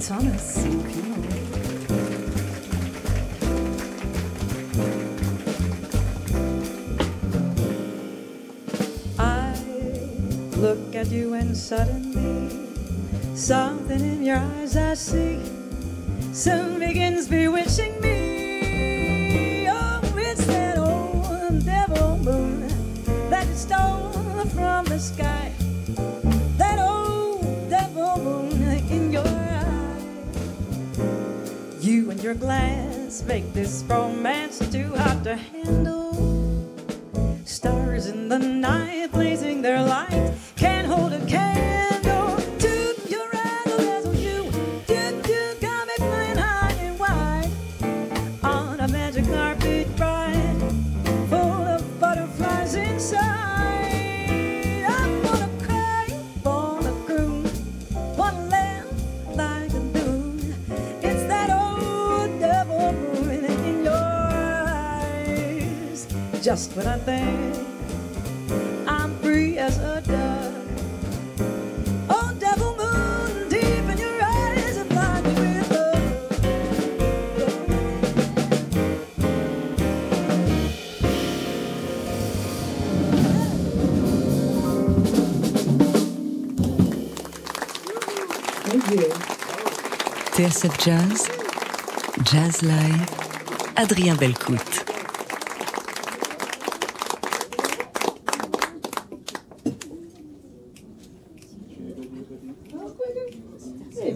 Thomas. 0.08 0.58
I 9.18 9.56
look 10.58 10.94
at 10.94 11.08
you 11.10 11.36
and 11.36 11.56
suddenly 11.56 12.50
something 13.34 14.02
in 14.02 14.24
your 14.24 14.40
eyes 14.40 14.76
I 14.76 14.94
see 14.96 15.43
this 33.54 33.84
romance 33.88 34.33
TSF 90.54 90.78
Jazz, 90.86 91.28
Jazz 92.32 92.62
Live, 92.62 93.10
Adrien 93.80 94.16
Belcout. 94.16 94.86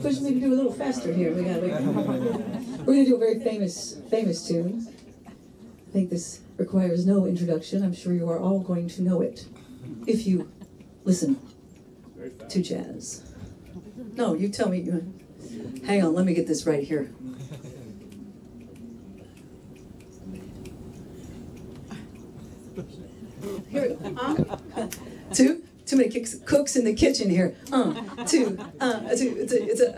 Push 0.03 0.19
me 0.19 0.35
to 0.35 0.39
do 0.39 0.53
a 0.53 0.55
little 0.55 0.71
faster 0.71 1.11
here. 1.11 1.33
We're 1.33 1.43
gonna 2.85 3.03
do 3.03 3.15
a 3.15 3.17
very 3.17 3.39
famous, 3.39 3.97
famous 4.11 4.47
tune. 4.47 4.87
I 5.25 5.91
think 5.91 6.11
this 6.11 6.41
requires 6.57 7.07
no 7.07 7.25
introduction. 7.25 7.83
I'm 7.83 7.95
sure 7.95 8.13
you 8.13 8.29
are 8.29 8.39
all 8.39 8.59
going 8.59 8.89
to 8.89 9.01
know 9.01 9.21
it 9.21 9.47
if 10.05 10.27
you 10.27 10.51
listen 11.03 11.39
to 12.47 12.61
jazz. 12.61 13.33
No, 14.13 14.35
you 14.35 14.49
tell 14.49 14.69
me. 14.69 14.87
Hang 15.85 16.03
on, 16.03 16.13
let 16.13 16.25
me 16.25 16.33
get 16.33 16.47
this 16.47 16.65
right 16.65 16.83
here. 16.83 17.09
Here 23.69 23.81
we 23.81 23.89
go. 23.89 24.59
Uh, 24.75 24.87
two, 25.33 25.63
too 25.85 25.97
many 25.97 26.09
kicks, 26.09 26.35
cooks 26.45 26.75
in 26.75 26.83
the 26.85 26.93
kitchen 26.93 27.29
here. 27.29 27.55
Uh, 27.71 27.93
two, 28.25 28.57
uh, 28.79 28.99
two, 29.15 29.47
two, 29.47 29.73
two. 29.75 29.93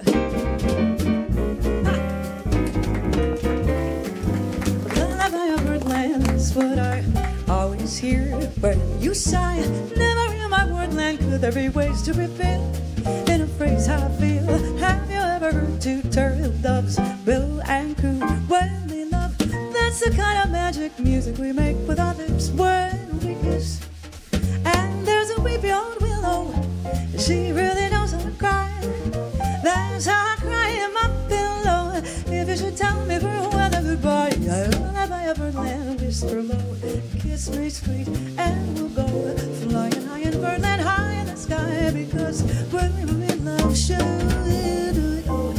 Love 4.96 5.34
I 5.34 5.56
ever 5.58 5.80
lands 5.80 6.54
what 6.54 6.80
I 6.80 7.04
always 7.48 7.98
hear 7.98 8.26
when 8.60 9.02
you 9.02 9.14
sigh. 9.14 9.60
Never 9.96 10.34
in 10.36 10.50
my 10.50 10.66
wordland 10.66 11.20
could 11.20 11.42
there 11.42 11.52
be 11.52 11.70
ways 11.70 12.02
to 12.04 12.14
reveal 12.14 12.60
two 15.80 16.02
turtle 16.12 16.52
doves, 16.62 17.00
Bill 17.26 17.62
and 17.66 17.98
Coo, 17.98 18.20
when 18.48 18.88
we 18.88 19.06
love. 19.06 19.36
That's 19.74 20.00
the 20.02 20.12
kind 20.16 20.44
of 20.44 20.52
magic 20.52 21.00
music 21.00 21.38
we 21.38 21.52
make 21.52 21.76
with 21.88 22.00
our 22.00 22.14
lips 22.14 22.50
when 22.52 23.20
we 23.20 23.34
kiss. 23.42 23.80
And 24.66 25.08
there's 25.08 25.32
a 25.32 25.42
weepy 25.42 25.72
old 25.72 26.00
willow, 26.02 26.54
she 27.18 27.52
really 27.52 27.90
knows 27.90 28.12
how 28.12 28.20
to 28.20 28.32
cry. 28.32 28.70
That's 29.64 30.06
how 30.06 30.34
I 30.34 30.36
cry 30.40 30.70
in 30.70 30.94
my 30.94 31.10
pillow. 31.28 32.02
If 32.28 32.50
you 32.50 32.58
should 32.58 32.78
tell 32.78 33.04
me 33.06 33.18
for 33.18 33.50
weather 33.50 33.82
goodbye, 33.82 34.38
I'll 34.52 34.94
have 34.94 35.12
I 35.12 35.24
ever 35.30 35.52
land 35.52 36.02
whisper 36.02 36.44
low. 36.44 36.76
Kiss 37.20 37.50
me 37.50 37.70
sweet, 37.70 38.08
and 38.38 38.78
we'll 38.78 38.90
go 38.90 39.36
flying 39.68 40.06
high 40.06 40.20
in 40.20 40.40
Birdland, 40.40 40.82
high 40.82 41.14
in 41.22 41.26
the 41.26 41.36
sky, 41.36 41.92
because 41.92 42.44
when 42.72 42.94
we're 43.08 43.34
in 43.34 43.46
love, 43.46 43.76
sure. 43.76 44.30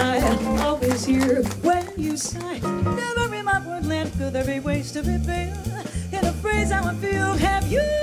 I 0.00 0.16
am 0.16 0.46
always 0.60 1.04
here 1.04 1.42
when 1.60 1.86
you 1.96 2.16
sigh. 2.16 2.58
Never 2.58 3.34
in 3.34 3.44
my 3.44 3.60
woodland 3.66 4.10
could 4.16 4.32
there 4.32 4.44
be 4.44 4.58
waste 4.58 4.94
to 4.94 5.00
reveal 5.00 5.54
In 6.12 6.24
a 6.24 6.32
phrase 6.40 6.72
I 6.72 6.80
would 6.80 6.96
feel, 6.96 7.34
have 7.34 7.70
you? 7.70 7.99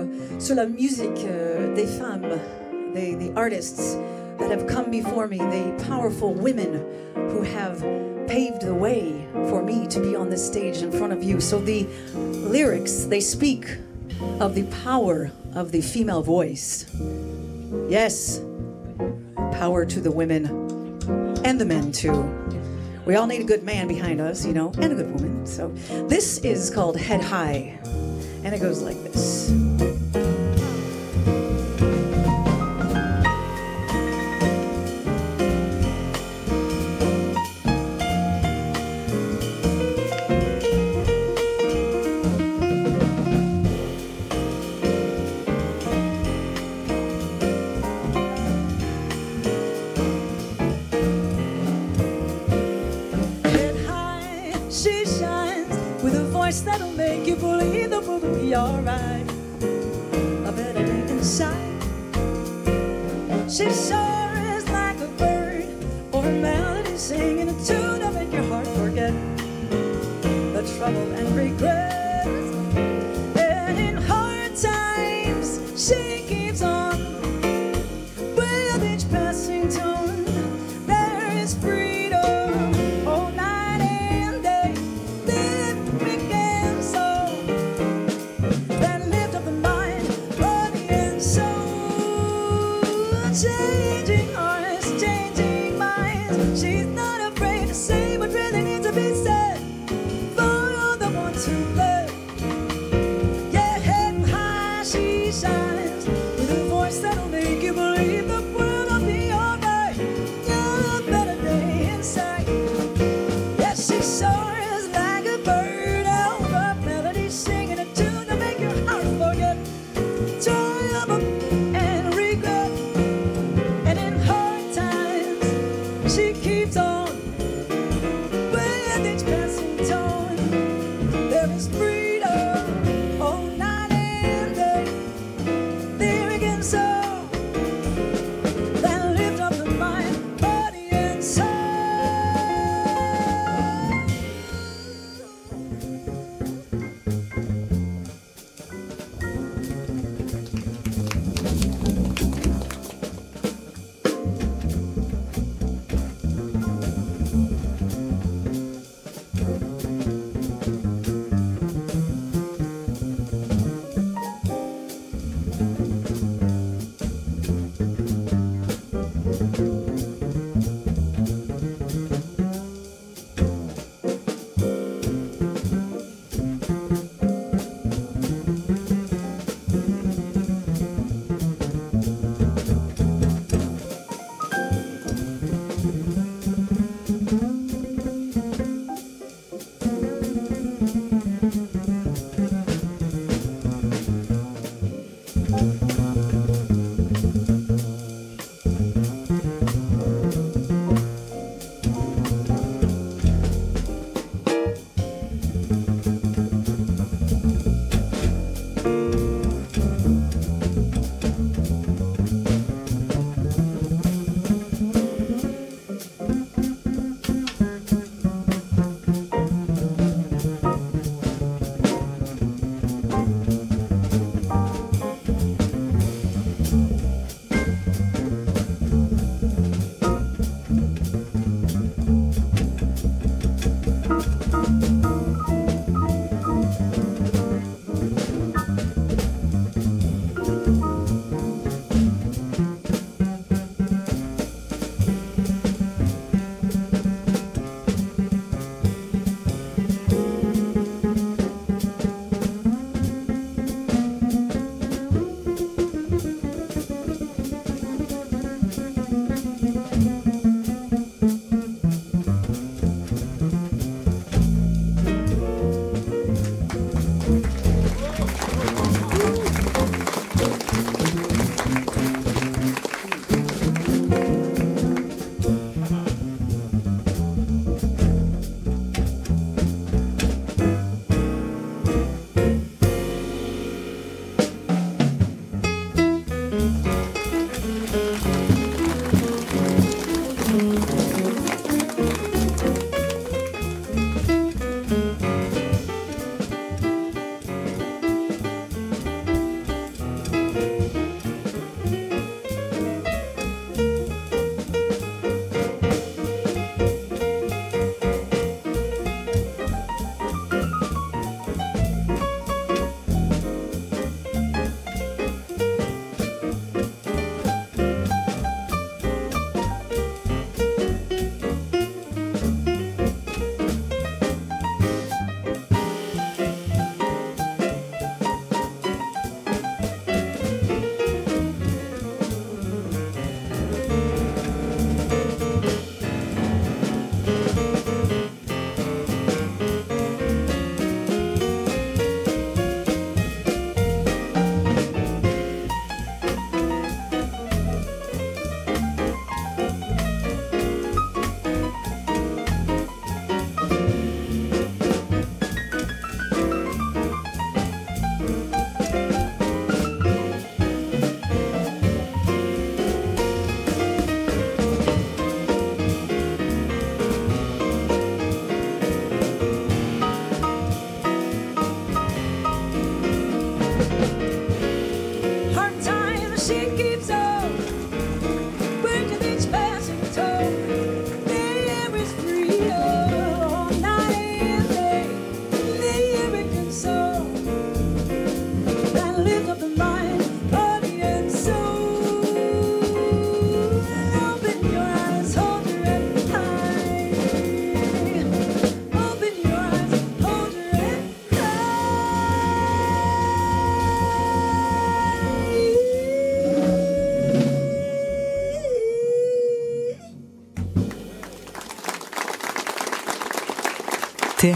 Euh, 0.00 0.40
sur 0.40 0.54
la 0.54 0.66
musique 0.66 1.24
euh, 1.26 1.74
des 1.74 1.86
femmes, 1.86 2.26
the 2.94 3.14
the 3.14 3.32
artists 3.36 3.96
that 4.38 4.50
have 4.50 4.66
come 4.66 4.90
before 4.90 5.26
me, 5.26 5.38
the 5.38 5.84
powerful 5.88 6.34
women 6.34 6.82
who 7.14 7.42
have 7.42 7.80
paved 8.26 8.62
the 8.62 8.74
way 8.74 9.26
for 9.48 9.62
me 9.62 9.86
to 9.86 10.00
be 10.00 10.16
on 10.16 10.30
this 10.30 10.44
stage 10.44 10.82
in 10.82 10.90
front 10.90 11.12
of 11.12 11.22
you. 11.22 11.40
So 11.40 11.58
the 11.58 11.86
lyrics, 12.14 13.04
they 13.04 13.20
speak 13.20 13.66
of 14.40 14.54
the 14.54 14.64
power 14.84 15.30
of 15.54 15.72
the 15.72 15.80
female 15.80 16.22
voice. 16.22 16.86
Yes, 17.88 18.40
power 19.52 19.84
to 19.84 20.00
the 20.00 20.10
women 20.10 20.46
and 21.44 21.60
the 21.60 21.64
men 21.64 21.92
too. 21.92 22.28
We 23.06 23.16
all 23.16 23.26
need 23.26 23.40
a 23.40 23.44
good 23.44 23.64
man 23.64 23.88
behind 23.88 24.20
us, 24.20 24.46
you 24.46 24.52
know, 24.52 24.72
and 24.78 24.92
a 24.92 24.94
good 24.94 25.10
woman. 25.12 25.46
So 25.46 25.68
this 26.08 26.38
is 26.38 26.70
called 26.70 26.96
Head 26.96 27.22
High, 27.22 27.78
and 28.44 28.54
it 28.54 28.60
goes 28.60 28.82
like 28.82 29.02
this. 29.02 29.50
shines 105.26 106.06
with 106.06 106.50
a 106.50 106.64
voice 106.64 106.98
that'll 107.00 107.28
make 107.28 107.39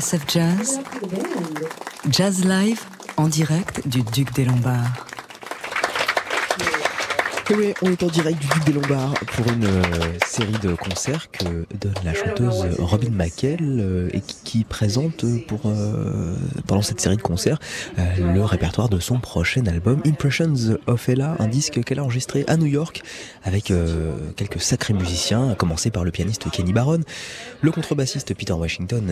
TSF 0.01 0.25
Jazz, 0.27 0.81
Jazz 2.11 2.45
Live 2.45 2.81
en 3.17 3.29
direct 3.29 3.87
du 3.87 4.03
Duc 4.03 4.33
des 4.35 4.45
Lombards. 4.45 5.07
Oui, 7.51 7.75
on 7.81 7.93
est 7.93 8.03
en 8.03 8.09
direct 8.09 8.41
du 8.41 8.49
Duc 8.49 8.65
des 8.65 8.73
Lombards 8.73 9.15
pour 9.29 9.47
une 9.53 9.67
euh, 9.67 9.83
série 10.27 10.59
de 10.63 10.75
concerts 10.75 11.31
que 11.31 11.65
donne 11.79 11.95
la 12.05 12.13
chanteuse 12.13 12.67
Robin 12.81 13.11
McKell 13.11 13.59
euh, 13.61 14.09
et 14.13 14.21
qui, 14.21 14.37
présente 14.63 15.25
pour 15.49 15.63
euh, 15.67 16.37
pendant 16.69 16.83
cette 16.83 17.01
série 17.01 17.17
de 17.17 17.23
concerts 17.23 17.59
euh, 17.99 18.33
le 18.33 18.45
répertoire 18.45 18.89
de 18.89 19.01
son 19.01 19.19
prochain 19.19 19.67
album 19.67 20.01
Impressions 20.07 20.79
of 20.87 21.09
Ella, 21.09 21.35
un 21.41 21.49
disque 21.49 21.83
qu'elle 21.83 21.99
a 21.99 22.05
enregistré 22.05 22.45
à 22.47 22.57
New 22.57 22.67
York 22.67 23.03
avec 23.43 23.71
euh, 23.71 24.13
quelques 24.37 24.61
sacrés 24.61 24.95
musiciens, 24.95 25.51
à 25.51 25.55
commencer 25.57 25.91
par 25.91 26.05
le 26.05 26.13
pianiste 26.13 26.49
Kenny 26.51 26.73
Barron, 26.73 27.01
le 27.63 27.71
contrebassiste 27.73 28.35
Peter 28.35 28.53
Washington 28.53 29.11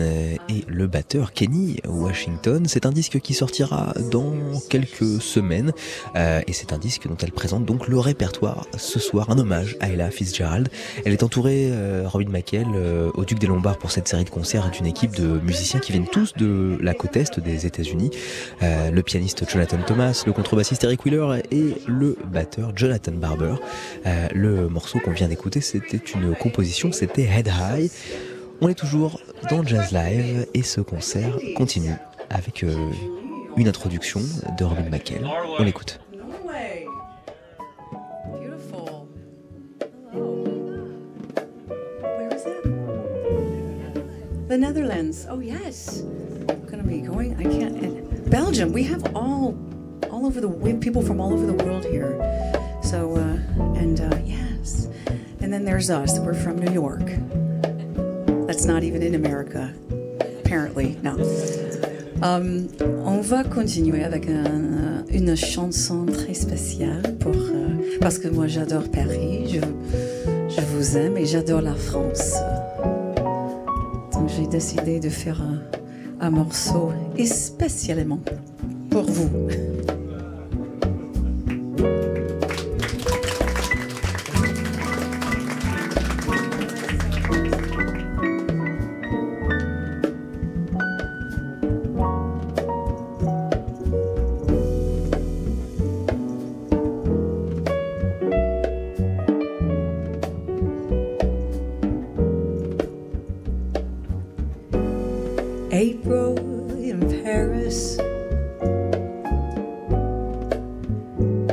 et 0.49 0.63
le 0.67 0.87
batteur 0.87 1.33
Kenny 1.33 1.79
Washington. 1.85 2.65
C'est 2.67 2.85
un 2.85 2.91
disque 2.91 3.19
qui 3.19 3.33
sortira 3.33 3.93
dans 4.11 4.33
quelques 4.69 5.21
semaines 5.21 5.71
et 6.15 6.53
c'est 6.53 6.71
un 6.71 6.77
disque 6.77 7.07
dont 7.07 7.17
elle 7.21 7.31
présente 7.31 7.65
donc 7.65 7.87
le 7.87 7.97
répertoire 7.97 8.67
ce 8.77 8.99
soir, 8.99 9.29
un 9.31 9.39
hommage 9.39 9.75
à 9.79 9.89
Ella 9.89 10.11
Fitzgerald. 10.11 10.69
Elle 11.05 11.13
est 11.13 11.23
entourée, 11.23 11.71
Robin 12.05 12.29
McKell, 12.29 12.67
au 13.13 13.25
Duc 13.25 13.39
des 13.39 13.47
Lombards 13.47 13.77
pour 13.77 13.91
cette 13.91 14.07
série 14.07 14.23
de 14.23 14.29
concerts 14.29 14.69
d'une 14.69 14.85
équipe 14.85 15.15
de 15.15 15.32
musiciens 15.41 15.79
qui 15.79 15.91
viennent 15.91 16.07
tous 16.07 16.33
de 16.33 16.77
la 16.81 16.93
côte 16.93 17.17
est 17.17 17.39
des 17.39 17.65
États-Unis. 17.65 18.11
Euh, 18.61 18.91
le 18.91 19.03
pianiste 19.03 19.49
Jonathan 19.49 19.77
Thomas, 19.85 20.23
le 20.25 20.33
contrebassiste 20.33 20.83
Eric 20.83 21.05
Wheeler 21.05 21.41
et 21.51 21.75
le 21.87 22.17
batteur 22.31 22.71
Jonathan 22.75 23.11
Barber. 23.13 23.55
Euh, 24.05 24.27
le 24.33 24.69
morceau 24.69 24.99
qu'on 24.99 25.11
vient 25.11 25.27
d'écouter, 25.27 25.61
c'était 25.61 25.97
une 25.97 26.35
composition, 26.35 26.91
c'était 26.91 27.23
Head 27.23 27.47
High. 27.47 27.91
On 28.61 28.69
est 28.69 28.75
toujours 28.75 29.19
dans 29.49 29.63
Jazz 29.63 29.91
Live 29.91 30.47
et 30.53 30.63
ce 30.63 30.81
concert 30.81 31.37
continue 31.55 31.95
avec 32.29 32.63
euh, 32.63 32.75
une 33.57 33.67
introduction 33.67 34.21
de 34.57 34.63
Robin 34.63 34.89
McKell. 34.89 35.27
On 35.59 35.63
l'écoute. 35.63 35.99
The 44.53 44.59
Netherlands. 44.59 45.25
Oh 45.27 45.39
yes. 45.39 46.01
I'm 46.47 46.65
gonna 46.67 46.83
be 46.83 46.99
going. 47.01 47.35
I 47.39 47.41
can't. 47.41 47.75
And 47.81 48.29
Belgium. 48.29 48.71
We 48.71 48.83
have 48.83 49.03
all, 49.15 49.57
all 50.11 50.27
over 50.27 50.39
the. 50.41 50.47
We 50.47 50.69
have 50.69 50.79
people 50.79 51.01
from 51.01 51.19
all 51.19 51.33
over 51.33 51.47
the 51.47 51.57
world 51.65 51.83
here. 51.85 52.13
So 52.83 53.15
uh, 53.15 53.73
and 53.81 53.99
uh, 53.99 54.15
yes, 54.23 54.89
and 55.41 55.51
then 55.51 55.65
there's 55.65 55.89
us. 55.89 56.19
We're 56.19 56.35
from 56.35 56.59
New 56.59 56.71
York. 56.71 57.01
That's 58.45 58.65
not 58.65 58.83
even 58.83 59.01
in 59.01 59.15
America, 59.15 59.73
apparently. 60.45 60.99
No. 61.01 61.13
Um, 62.21 62.69
on 63.07 63.23
va 63.23 63.43
continuer 63.45 64.03
avec 64.03 64.27
un- 64.29 65.03
une 65.09 65.35
chanson 65.35 66.05
très 66.05 66.35
spéciale 66.35 67.17
pour, 67.19 67.33
euh, 67.35 67.97
parce 67.99 68.19
que 68.19 68.27
moi 68.27 68.45
j'adore 68.45 68.87
Paris, 68.91 69.47
je, 69.49 69.61
je 70.47 70.61
vous 70.61 70.95
aime 70.95 71.17
et 71.17 71.25
j'adore 71.25 71.61
la 71.61 71.73
France. 71.73 72.35
J'ai 74.27 74.47
décidé 74.47 74.99
de 74.99 75.09
faire 75.09 75.41
un, 76.19 76.29
morceau 76.29 76.91
spécialement 77.25 78.19
pour 78.89 79.03
vous. 79.03 79.29
April 105.83 106.37
in 106.81 107.01
Paris. 107.25 107.97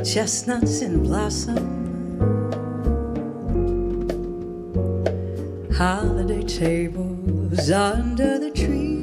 Chestnuts 0.09 0.81
in 0.81 1.03
blossom. 1.03 1.67
Holiday 5.73 6.43
tables 6.43 7.71
under 7.71 8.39
the 8.39 8.51
tree. 8.51 9.00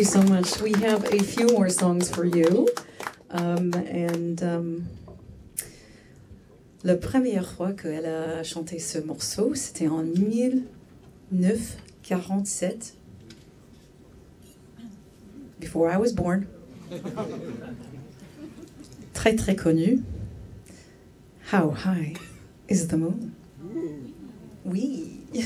you 0.00 0.06
so 0.06 0.22
much. 0.22 0.62
We 0.62 0.72
have 0.80 1.04
a 1.12 1.22
few 1.22 1.48
more 1.48 1.68
songs 1.68 2.10
for 2.10 2.24
you. 2.24 2.66
Um, 3.30 3.74
and 3.74 4.42
um, 4.42 4.86
la 6.82 6.96
première 6.96 7.46
fois 7.46 7.74
qu'elle 7.74 8.06
a 8.06 8.42
chanté 8.42 8.78
ce 8.78 8.96
morceau, 8.98 9.54
c'était 9.54 9.88
en 9.88 10.02
1947. 10.02 12.94
Before 15.58 15.90
I 15.90 15.98
was 15.98 16.14
born. 16.14 16.46
très 19.12 19.36
très 19.36 19.54
connu. 19.54 20.02
How 21.52 21.72
high 21.72 22.14
is 22.70 22.88
the 22.88 22.96
moon? 22.96 23.34
Oui. 24.64 25.20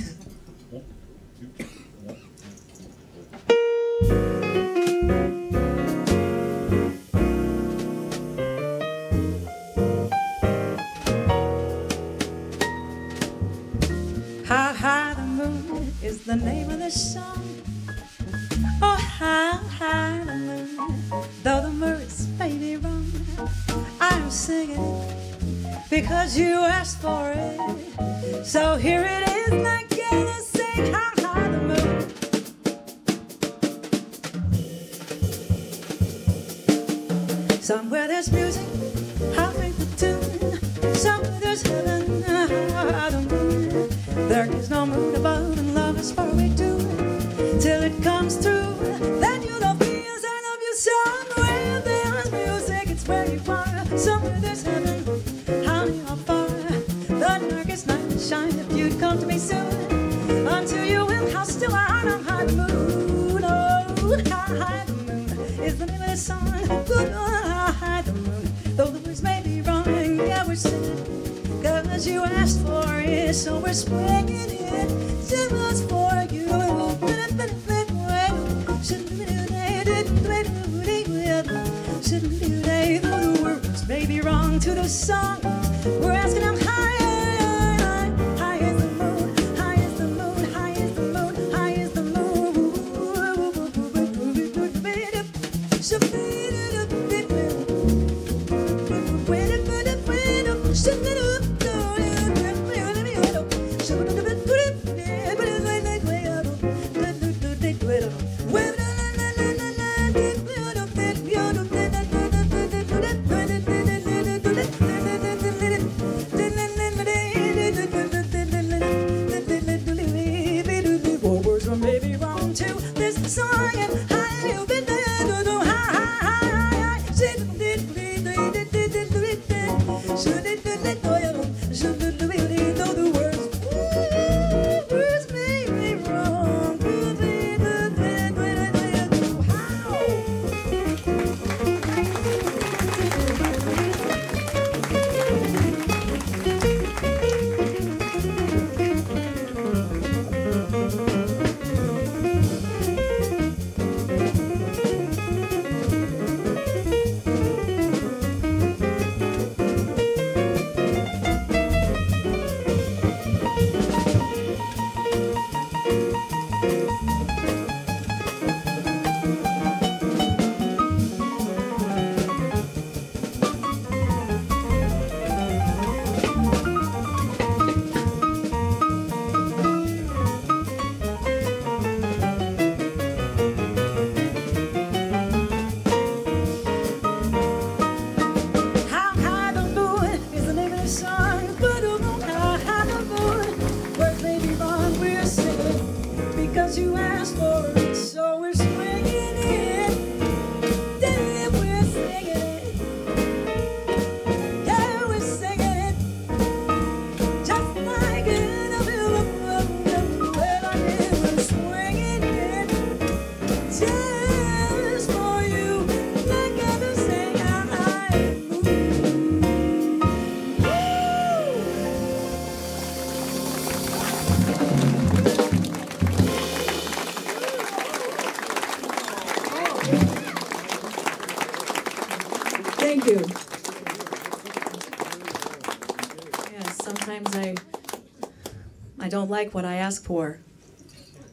don't 239.14 239.30
like 239.30 239.54
what 239.54 239.64
I 239.64 239.76
ask 239.76 240.02
for 240.02 240.40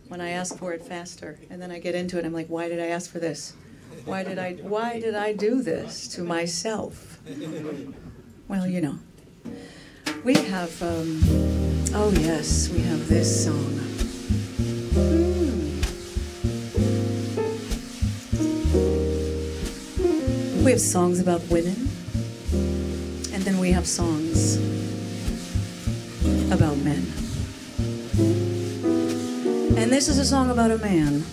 when 0.08 0.22
I 0.22 0.30
ask 0.30 0.56
for 0.56 0.72
it 0.72 0.84
faster. 0.84 1.40
And 1.50 1.60
then 1.60 1.72
I 1.72 1.80
get 1.80 1.96
into 1.96 2.20
it, 2.20 2.26
I'm 2.26 2.32
like, 2.32 2.46
why 2.46 2.70
did 2.70 2.80
I 2.80 2.90
ask 2.90 3.10
for 3.10 3.18
this? 3.18 3.56
Why 4.06 4.24
did 4.24 4.38
I 4.38 4.54
why 4.62 5.00
did 5.00 5.16
I 5.16 5.34
do 5.34 5.64
this 5.64 6.08
to 6.10 6.24
myself? 6.24 7.18
Well, 8.48 8.68
you 8.68 8.82
know. 8.82 9.00
We 10.24 10.36
have 10.36 10.80
um, 10.84 11.22
oh 11.96 12.12
yes, 12.20 12.70
we 12.70 12.82
have 12.82 13.08
this 13.08 13.46
song. 13.46 13.80
Hmm. 14.94 15.80
We 20.64 20.70
have 20.70 20.82
songs 20.82 21.20
about 21.20 21.42
women, 21.50 21.90
and 23.34 23.42
then 23.42 23.58
we 23.58 23.72
have 23.72 23.88
songs 23.88 24.21
song 30.32 30.50
about 30.50 30.72
a 30.72 30.78
man 30.78 31.26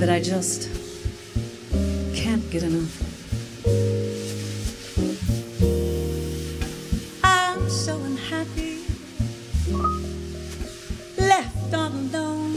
that 0.00 0.08
I 0.08 0.18
just 0.18 0.70
can't 2.14 2.42
get 2.50 2.62
enough. 2.62 3.02
I'm 7.22 7.68
so 7.68 8.00
unhappy, 8.00 8.78
left 11.18 11.74
all 11.74 11.92
alone. 11.92 12.56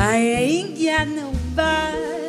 I 0.00 0.16
ain't 0.16 0.82
got 0.82 1.06
nobody. 1.06 2.25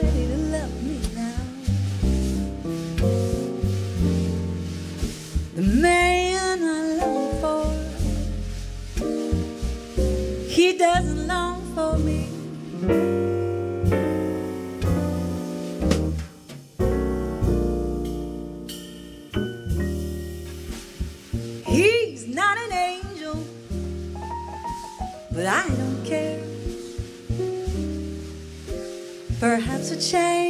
to 29.89 29.95
change. 29.95 30.46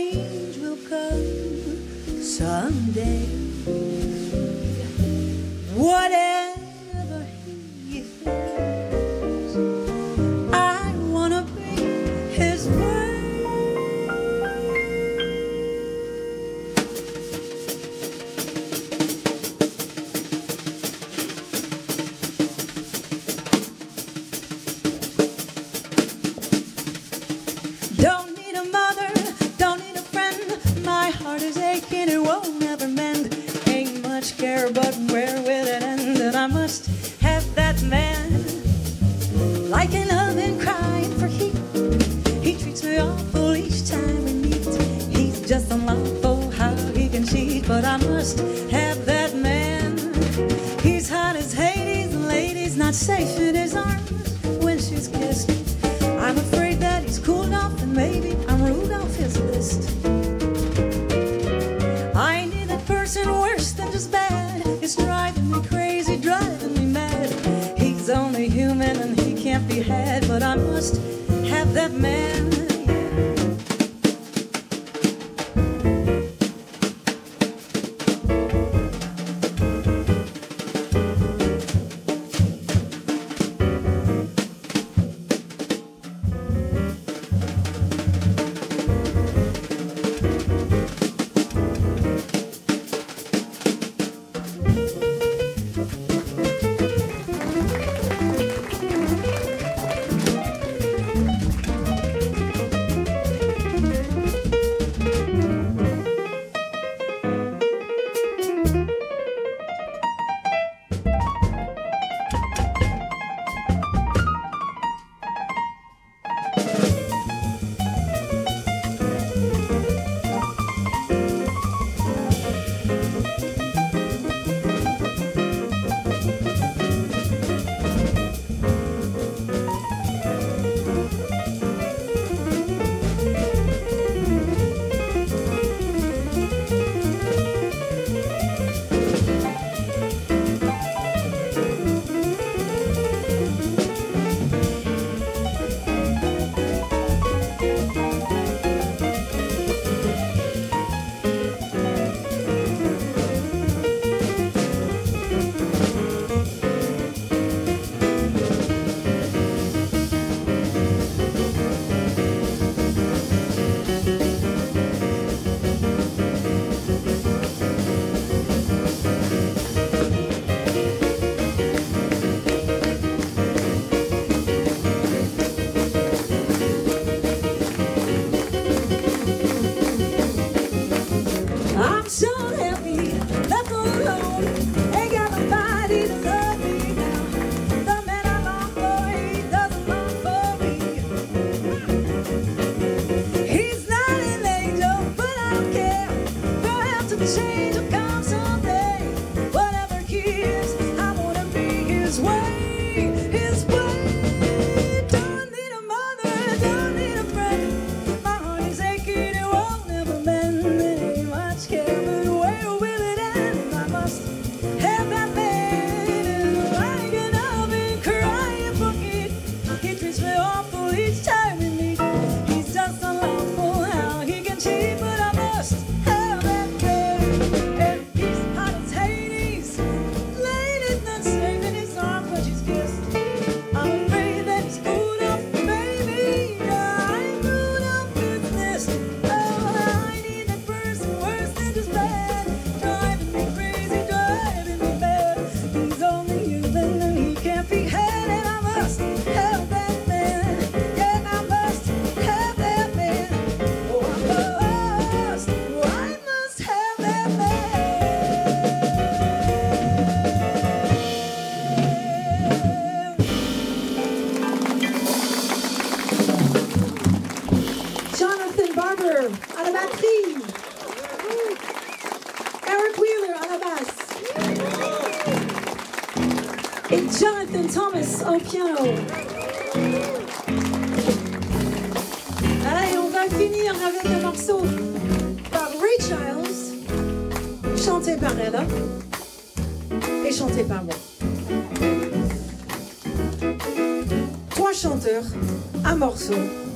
isso. 296.30 296.66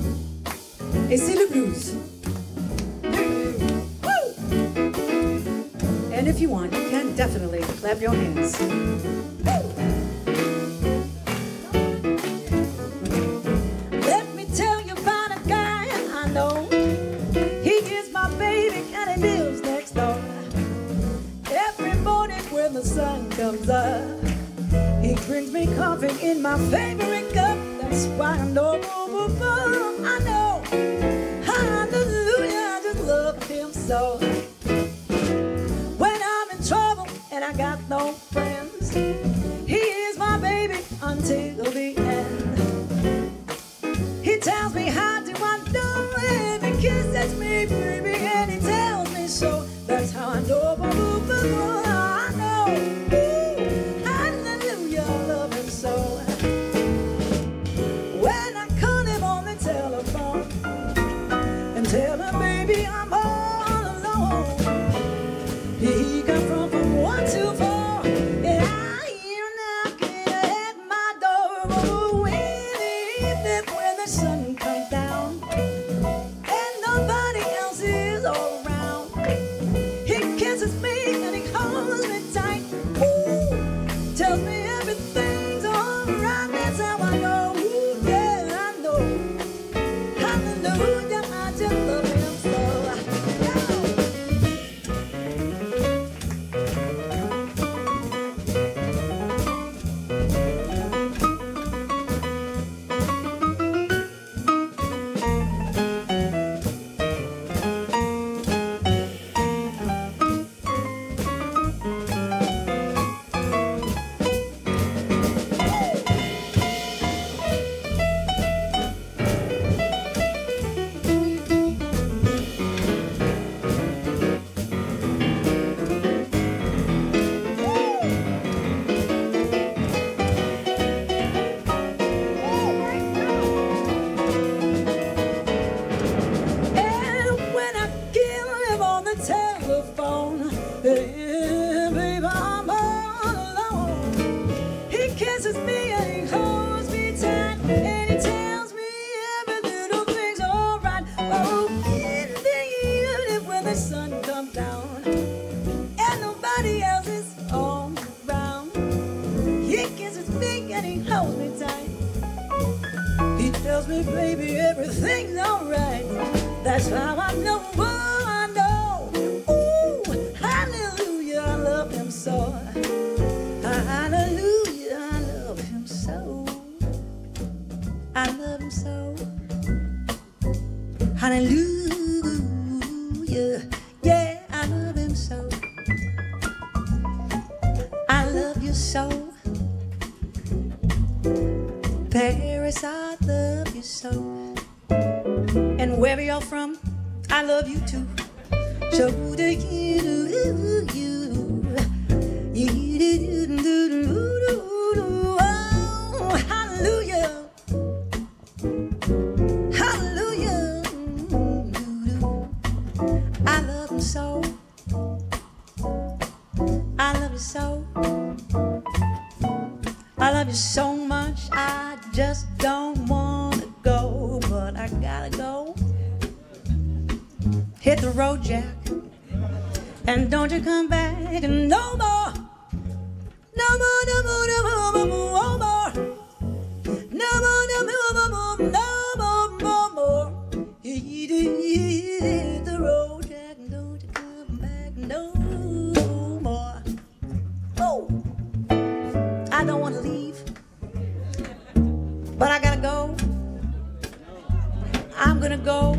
I'm 255.23 255.39
gonna 255.39 255.55
go. 255.55 255.93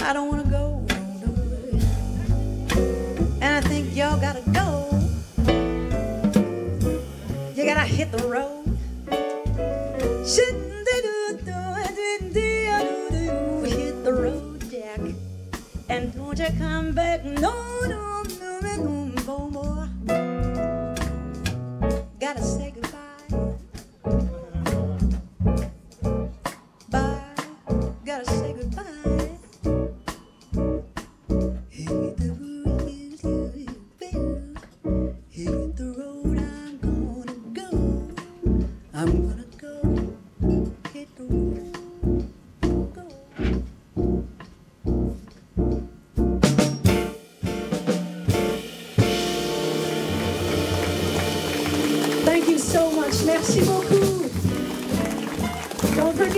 I 0.00 0.14
don't 0.14 0.28
wanna 0.30 0.44
go. 0.44 0.82
And 3.42 3.54
I 3.54 3.60
think 3.60 3.94
y'all 3.94 4.18
gotta 4.18 4.40
go. 4.50 4.88
You 7.54 7.64
gotta 7.66 7.84
hit 7.84 8.10
the 8.12 8.26
road. 8.26 8.78
Hit 13.66 14.04
the 14.04 14.12
road, 14.14 14.70
Jack? 14.70 15.00
And 15.90 16.14
don't 16.14 16.38
you 16.38 16.48
come 16.56 16.92
back, 16.92 17.26
no, 17.26 17.52
no. 17.86 18.09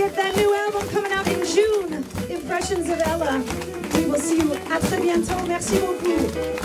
Don't 0.02 0.16
that 0.16 0.34
new 0.34 0.52
album 0.52 0.88
coming 0.88 1.12
out 1.12 1.28
in 1.28 1.46
June, 1.46 2.04
Impressions 2.28 2.88
of 2.90 3.00
Ella. 3.02 3.38
We 3.94 4.06
will 4.06 4.18
see 4.18 4.38
you 4.38 4.48
très 4.80 5.00
bientôt. 5.00 5.46
Merci 5.46 5.78
beaucoup. 5.78 6.61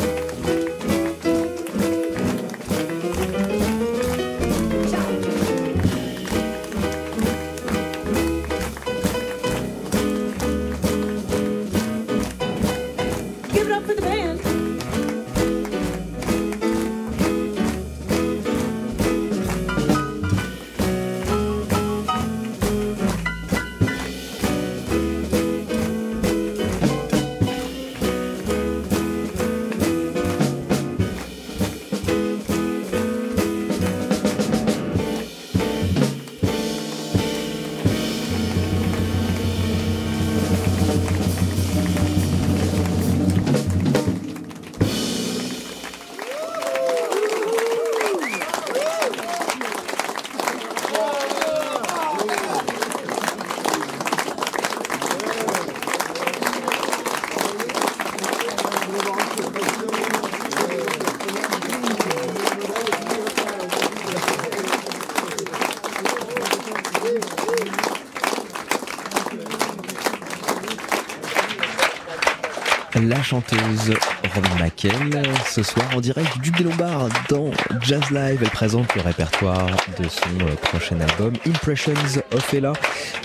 La 73.08 73.24
chanteuse 73.24 73.94
Robin 74.36 74.50
McKell, 74.60 75.22
ce 75.46 75.64
soir 75.64 75.86
en 75.96 76.02
direct 76.02 76.40
du 76.40 76.52
Lombards 76.62 77.08
dans 77.30 77.52
Jazz 77.82 78.02
Live. 78.12 78.40
Elle 78.42 78.50
présente 78.50 78.94
le 78.96 79.02
répertoire 79.02 79.68
de 79.98 80.10
son 80.10 80.46
euh, 80.46 80.56
prochain 80.56 81.00
album 81.00 81.32
Impressions 81.48 81.94
of 82.34 82.54
Ella. 82.54 82.74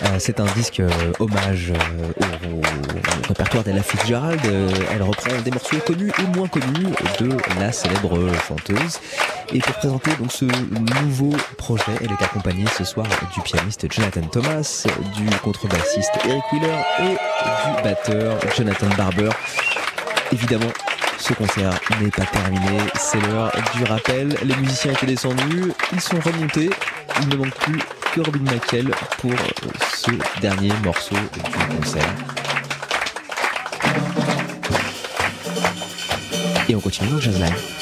Euh, 0.04 0.06
C'est 0.20 0.38
un 0.38 0.46
disque 0.54 0.78
euh, 0.78 0.88
hommage 1.18 1.72
au, 2.20 3.26
répertoire 3.26 3.64
d'Ella 3.64 3.82
Fitzgerald. 3.82 4.40
Elle 4.92 5.02
reprend 5.02 5.40
des 5.42 5.50
morceaux 5.50 5.78
connus 5.84 6.12
et 6.16 6.36
moins 6.36 6.46
connus 6.46 6.86
de 7.18 7.36
la 7.58 7.72
célèbre 7.72 8.18
chanteuse. 8.46 9.00
Et 9.52 9.58
pour 9.58 9.74
présenter 9.74 10.10
donc 10.18 10.30
ce 10.30 10.44
nouveau 11.02 11.34
projet, 11.56 11.92
elle 12.00 12.12
est 12.12 12.22
accompagnée 12.22 12.66
ce 12.78 12.84
soir 12.84 13.06
du 13.34 13.40
pianiste 13.40 13.92
Jonathan 13.92 14.22
Thomas, 14.22 14.86
du 15.16 15.26
contrebassiste 15.42 16.12
Eric 16.24 16.42
Wheeler 16.52 16.78
et 17.00 17.16
du 17.16 17.82
batteur 17.82 18.38
Jonathan 18.56 18.88
Barber. 18.96 19.30
Évidemment, 20.32 20.72
ce 21.18 21.34
concert 21.34 21.72
n'est 22.00 22.10
pas 22.10 22.24
terminé, 22.24 22.78
c'est 22.94 23.20
l'heure 23.20 23.52
du 23.76 23.84
rappel. 23.84 24.34
Les 24.42 24.56
musiciens 24.56 24.92
étaient 24.92 25.06
descendus, 25.06 25.72
ils 25.92 26.00
sont 26.00 26.18
remontés. 26.20 26.70
Il 27.20 27.28
ne 27.28 27.36
manque 27.36 27.54
plus 27.54 27.78
que 28.14 28.20
Robin 28.22 28.50
McKell 28.50 28.90
pour 29.18 29.32
ce 29.94 30.10
dernier 30.40 30.72
morceau 30.82 31.14
du 31.14 31.76
concert. 31.76 32.14
Et 36.68 36.74
on 36.74 36.80
continue 36.80 37.10
dans 37.10 37.20
Jazz 37.20 37.38
Live. 37.38 37.72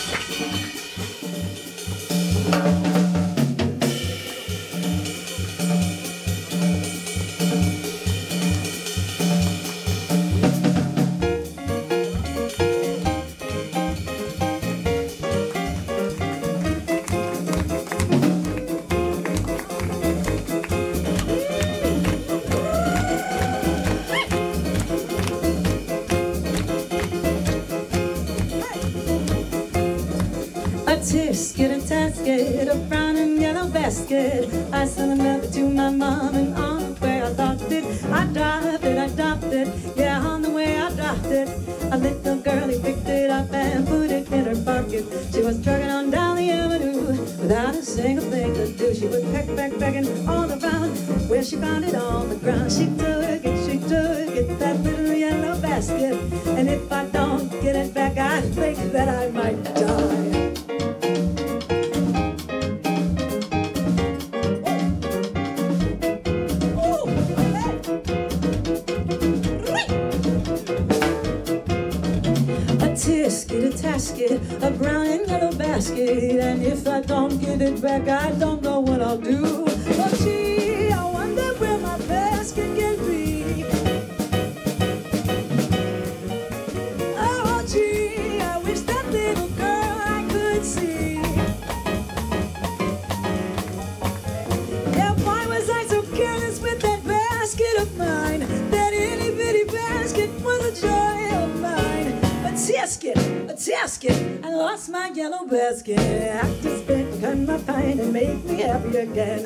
just 105.70 105.84
can't. 105.84 106.44
I 106.44 106.60
just 106.62 106.86
can't 106.88 107.47
my 107.47 107.59
pain 107.59 108.01
and 108.01 108.12
make 108.12 108.44
me 108.44 108.62
happy 108.62 108.97
again. 108.97 109.42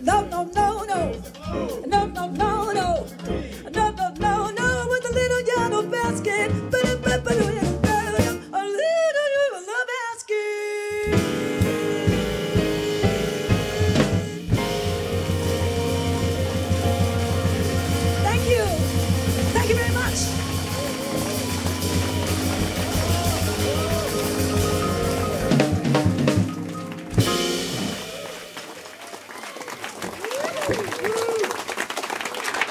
No, 0.00 0.24
no, 0.24 0.44
no, 0.44 0.84
no. 0.84 1.22
No, 1.86 2.06
no, 2.06 2.28
no, 2.28 2.72
no. 2.72 3.06
No. 3.74 3.87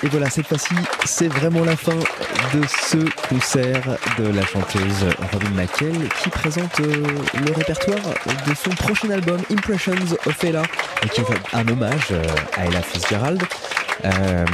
Et 0.07 0.09
voilà, 0.09 0.29
cette 0.29 0.47
fois-ci, 0.47 0.73
c'est 1.03 1.27
vraiment 1.27 1.65
la 1.65 1.75
fin 1.75 1.97
de 2.53 2.61
ce 2.89 2.97
concert 3.27 3.97
de 4.17 4.27
la 4.31 4.45
chanteuse 4.45 5.05
Robin 5.33 5.49
McKell 5.49 6.07
qui 6.23 6.29
présente 6.29 6.79
euh, 6.79 7.03
le 7.45 7.51
répertoire 7.51 7.99
de 8.47 8.55
son 8.55 8.69
prochain 8.69 9.09
album 9.09 9.41
Impressions 9.51 10.15
of 10.25 10.43
Ella, 10.45 10.63
qui 11.11 11.19
est 11.19 11.25
un 11.51 11.67
hommage 11.67 12.07
euh, 12.11 12.23
à 12.55 12.67
Ella 12.67 12.81
Fitzgerald. 12.81 13.43
Euh, 14.05 14.45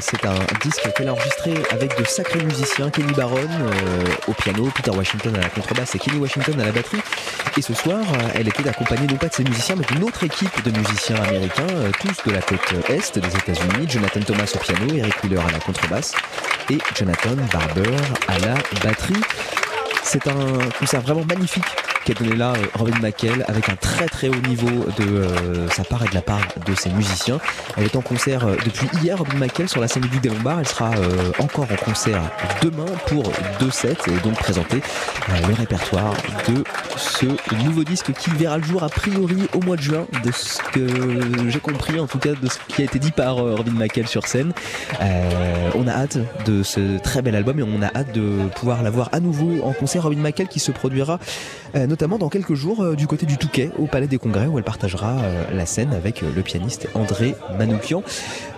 c'est 0.00 0.24
un 0.24 0.38
disque 0.62 0.88
qu'elle 0.96 1.08
a 1.08 1.12
enregistré 1.12 1.52
avec 1.70 1.98
de 1.98 2.04
sacrés 2.04 2.42
musiciens, 2.42 2.88
Kenny 2.88 3.12
Barron 3.12 3.48
au 4.26 4.32
piano, 4.32 4.70
Peter 4.74 4.92
Washington 4.92 5.36
à 5.36 5.40
la 5.40 5.48
contrebasse 5.50 5.94
et 5.96 5.98
Kenny 5.98 6.18
Washington 6.18 6.58
à 6.60 6.64
la 6.64 6.72
batterie. 6.72 7.02
Et 7.56 7.62
ce 7.62 7.72
soir, 7.72 8.00
euh, 8.00 8.28
elle 8.34 8.48
était 8.48 8.68
accompagnée 8.68 9.06
non 9.06 9.16
pas 9.16 9.28
de 9.28 9.34
ces 9.34 9.44
musiciens, 9.44 9.76
mais 9.76 9.84
d'une 9.84 10.02
autre 10.02 10.24
équipe 10.24 10.62
de 10.64 10.76
musiciens 10.76 11.22
américains, 11.22 11.68
euh, 11.70 11.90
tous 12.00 12.28
de 12.28 12.34
la 12.34 12.42
côte 12.42 12.58
est 12.88 13.18
des 13.18 13.28
États-Unis. 13.28 13.86
Jonathan 13.88 14.20
Thomas 14.20 14.52
au 14.54 14.58
piano, 14.58 14.92
Eric 14.92 15.22
Wheeler 15.22 15.38
à 15.38 15.52
la 15.52 15.60
contrebasse 15.60 16.14
et 16.68 16.78
Jonathan 16.96 17.36
Barber 17.52 17.96
à 18.26 18.38
la 18.40 18.54
batterie. 18.82 19.20
C'est 20.02 20.26
un 20.26 20.58
concert 20.80 21.00
vraiment 21.02 21.24
magnifique 21.28 21.64
qu'a 22.04 22.14
donné 22.14 22.36
là 22.36 22.52
euh, 22.52 22.66
Robin 22.74 22.98
McKell 23.00 23.44
avec 23.48 23.68
un 23.68 23.76
très 23.76 24.06
très 24.06 24.28
haut 24.28 24.48
niveau 24.48 24.68
de 24.98 25.04
euh, 25.04 25.68
sa 25.70 25.84
part 25.84 26.04
et 26.04 26.08
de 26.08 26.14
la 26.14 26.22
part 26.22 26.40
de 26.66 26.74
ses 26.74 26.90
musiciens. 26.90 27.38
Elle 27.76 27.84
est 27.84 27.96
en 27.96 28.02
concert 28.02 28.44
euh, 28.44 28.56
depuis 28.64 28.86
hier, 29.02 29.16
Robin 29.16 29.38
McKell, 29.38 29.68
sur 29.68 29.80
la 29.80 29.88
scène 29.88 30.02
du 30.04 30.18
des 30.18 30.28
Lombards. 30.28 30.60
Elle 30.60 30.68
sera 30.68 30.90
euh, 30.90 31.32
encore 31.38 31.66
en 31.70 31.76
concert 31.76 32.22
demain 32.62 32.86
pour 33.06 33.24
deux 33.58 33.70
sets 33.70 33.96
et 34.08 34.20
donc 34.22 34.34
présenter 34.34 34.82
le 35.48 35.54
répertoire 35.54 36.14
de 36.48 36.62
ce 36.96 37.26
nouveau 37.64 37.84
disque 37.84 38.12
qui 38.12 38.30
verra 38.30 38.58
le 38.58 38.64
jour 38.64 38.82
a 38.82 38.88
priori 38.88 39.48
au 39.54 39.60
mois 39.60 39.76
de 39.76 39.82
juin, 39.82 40.06
de 40.22 40.30
ce 40.32 40.58
que 40.72 41.50
j'ai 41.50 41.60
compris 41.60 41.98
en 41.98 42.06
tout 42.06 42.18
cas 42.18 42.32
de 42.34 42.48
ce 42.48 42.58
qui 42.68 42.82
a 42.82 42.84
été 42.84 42.98
dit 42.98 43.10
par 43.10 43.36
Robin 43.36 43.72
McKell 43.72 44.06
sur 44.06 44.26
scène. 44.26 44.52
On 45.74 45.86
a 45.86 45.92
hâte 45.92 46.18
de 46.46 46.62
ce 46.62 46.98
très 46.98 47.22
bel 47.22 47.34
album 47.34 47.58
et 47.58 47.62
on 47.62 47.82
a 47.82 47.86
hâte 47.86 48.12
de 48.12 48.48
pouvoir 48.56 48.82
la 48.82 48.90
voir 48.90 49.08
à 49.12 49.20
nouveau 49.20 49.64
en 49.64 49.72
concert. 49.72 50.04
Robin 50.04 50.20
McKell 50.20 50.48
qui 50.48 50.60
se 50.60 50.70
produira 50.70 51.18
notamment 51.94 52.18
dans 52.18 52.28
quelques 52.28 52.54
jours 52.54 52.82
euh, 52.82 52.96
du 52.96 53.06
côté 53.06 53.24
du 53.24 53.38
Touquet 53.38 53.70
au 53.78 53.86
Palais 53.86 54.08
des 54.08 54.18
Congrès 54.18 54.48
où 54.48 54.58
elle 54.58 54.64
partagera 54.64 55.16
euh, 55.20 55.44
la 55.54 55.64
scène 55.64 55.92
avec 55.92 56.24
euh, 56.24 56.32
le 56.34 56.42
pianiste 56.42 56.88
André 56.94 57.36
Manoukian. 57.56 58.02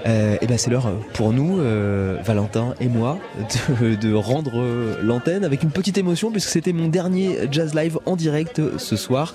Euh, 0.07 0.37
et 0.41 0.47
ben 0.47 0.57
c'est 0.57 0.70
l'heure 0.70 0.89
pour 1.15 1.33
nous, 1.33 1.59
euh, 1.59 2.19
Valentin 2.24 2.74
et 2.81 2.87
moi, 2.89 3.19
de, 3.81 3.95
de 3.97 4.15
rendre 4.15 4.62
l'antenne 5.03 5.45
avec 5.45 5.62
une 5.65 5.70
petite 5.70 5.99
émotion 5.99 6.31
puisque 6.31 6.49
c'était 6.51 6.73
mon 6.73 6.89
dernier 6.89 7.39
jazz 7.51 7.74
live 7.74 7.99
en 8.07 8.15
direct 8.15 8.61
ce 8.78 8.97
soir. 8.97 9.35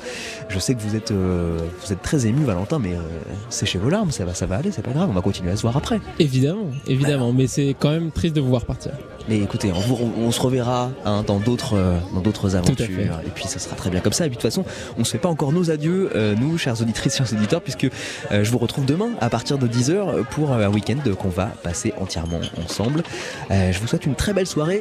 Je 0.50 0.60
sais 0.60 0.74
que 0.76 0.80
vous 0.82 0.96
êtes, 0.96 1.12
euh, 1.12 1.58
vous 1.86 1.92
êtes 1.92 2.02
très 2.02 2.26
ému, 2.26 2.46
Valentin, 2.46 2.80
mais 2.80 2.94
euh, 2.94 3.00
séchez 3.50 3.80
vos 3.80 3.90
larmes, 3.90 4.12
ça 4.12 4.24
va, 4.24 4.34
ça 4.34 4.46
va 4.46 4.56
aller, 4.58 4.72
c'est 4.72 4.82
pas 4.82 4.92
grave, 4.92 5.10
on 5.10 5.14
va 5.14 5.22
continuer 5.22 5.52
à 5.52 5.56
se 5.58 5.62
voir 5.64 5.76
après. 5.76 6.00
Évidemment, 6.20 6.68
évidemment, 6.88 7.34
mais 7.34 7.48
c'est 7.48 7.76
quand 7.78 7.90
même 7.92 8.12
triste 8.12 8.36
de 8.36 8.42
vous 8.42 8.50
voir 8.50 8.66
partir. 8.66 8.92
Mais 9.30 9.38
écoutez, 9.40 9.72
on, 9.72 9.80
vous- 9.80 10.00
on- 10.18 10.24
on 10.28 10.32
se 10.32 10.42
reverra 10.42 10.90
hein, 11.06 11.24
dans 11.28 11.40
d'autres 11.40 11.76
dans 12.14 12.22
d'autres 12.22 12.56
aventures 12.56 13.20
et 13.26 13.30
puis 13.36 13.46
ça 13.46 13.60
sera 13.60 13.76
très 13.76 13.90
bien 13.92 14.00
comme 14.00 14.14
ça. 14.14 14.26
Et 14.26 14.30
puis 14.30 14.38
de 14.38 14.42
toute 14.42 14.50
façon, 14.50 14.66
on 14.98 15.04
se 15.04 15.12
fait 15.12 15.18
pas 15.20 15.30
encore 15.30 15.52
nos 15.52 15.70
adieux, 15.70 16.10
nous, 16.40 16.58
chers 16.58 16.82
auditrices, 16.82 17.18
chers 17.18 17.32
auditeurs, 17.34 17.62
puisque 17.62 17.88
je 18.32 18.50
vous 18.52 18.58
retrouve 18.58 18.86
demain 18.86 19.10
à 19.20 19.30
partir 19.30 19.58
de 19.58 19.68
10h 19.68 20.24
pour 20.32 20.52
euh, 20.54 20.61
un 20.64 20.70
week-end 20.70 20.98
qu'on 21.20 21.30
va 21.30 21.48
passer 21.64 21.94
entièrement 22.00 22.40
ensemble. 22.64 23.04
Euh, 23.50 23.72
je 23.72 23.80
vous 23.80 23.88
souhaite 23.88 24.06
une 24.06 24.16
très 24.16 24.34
belle 24.34 24.48
soirée. 24.48 24.80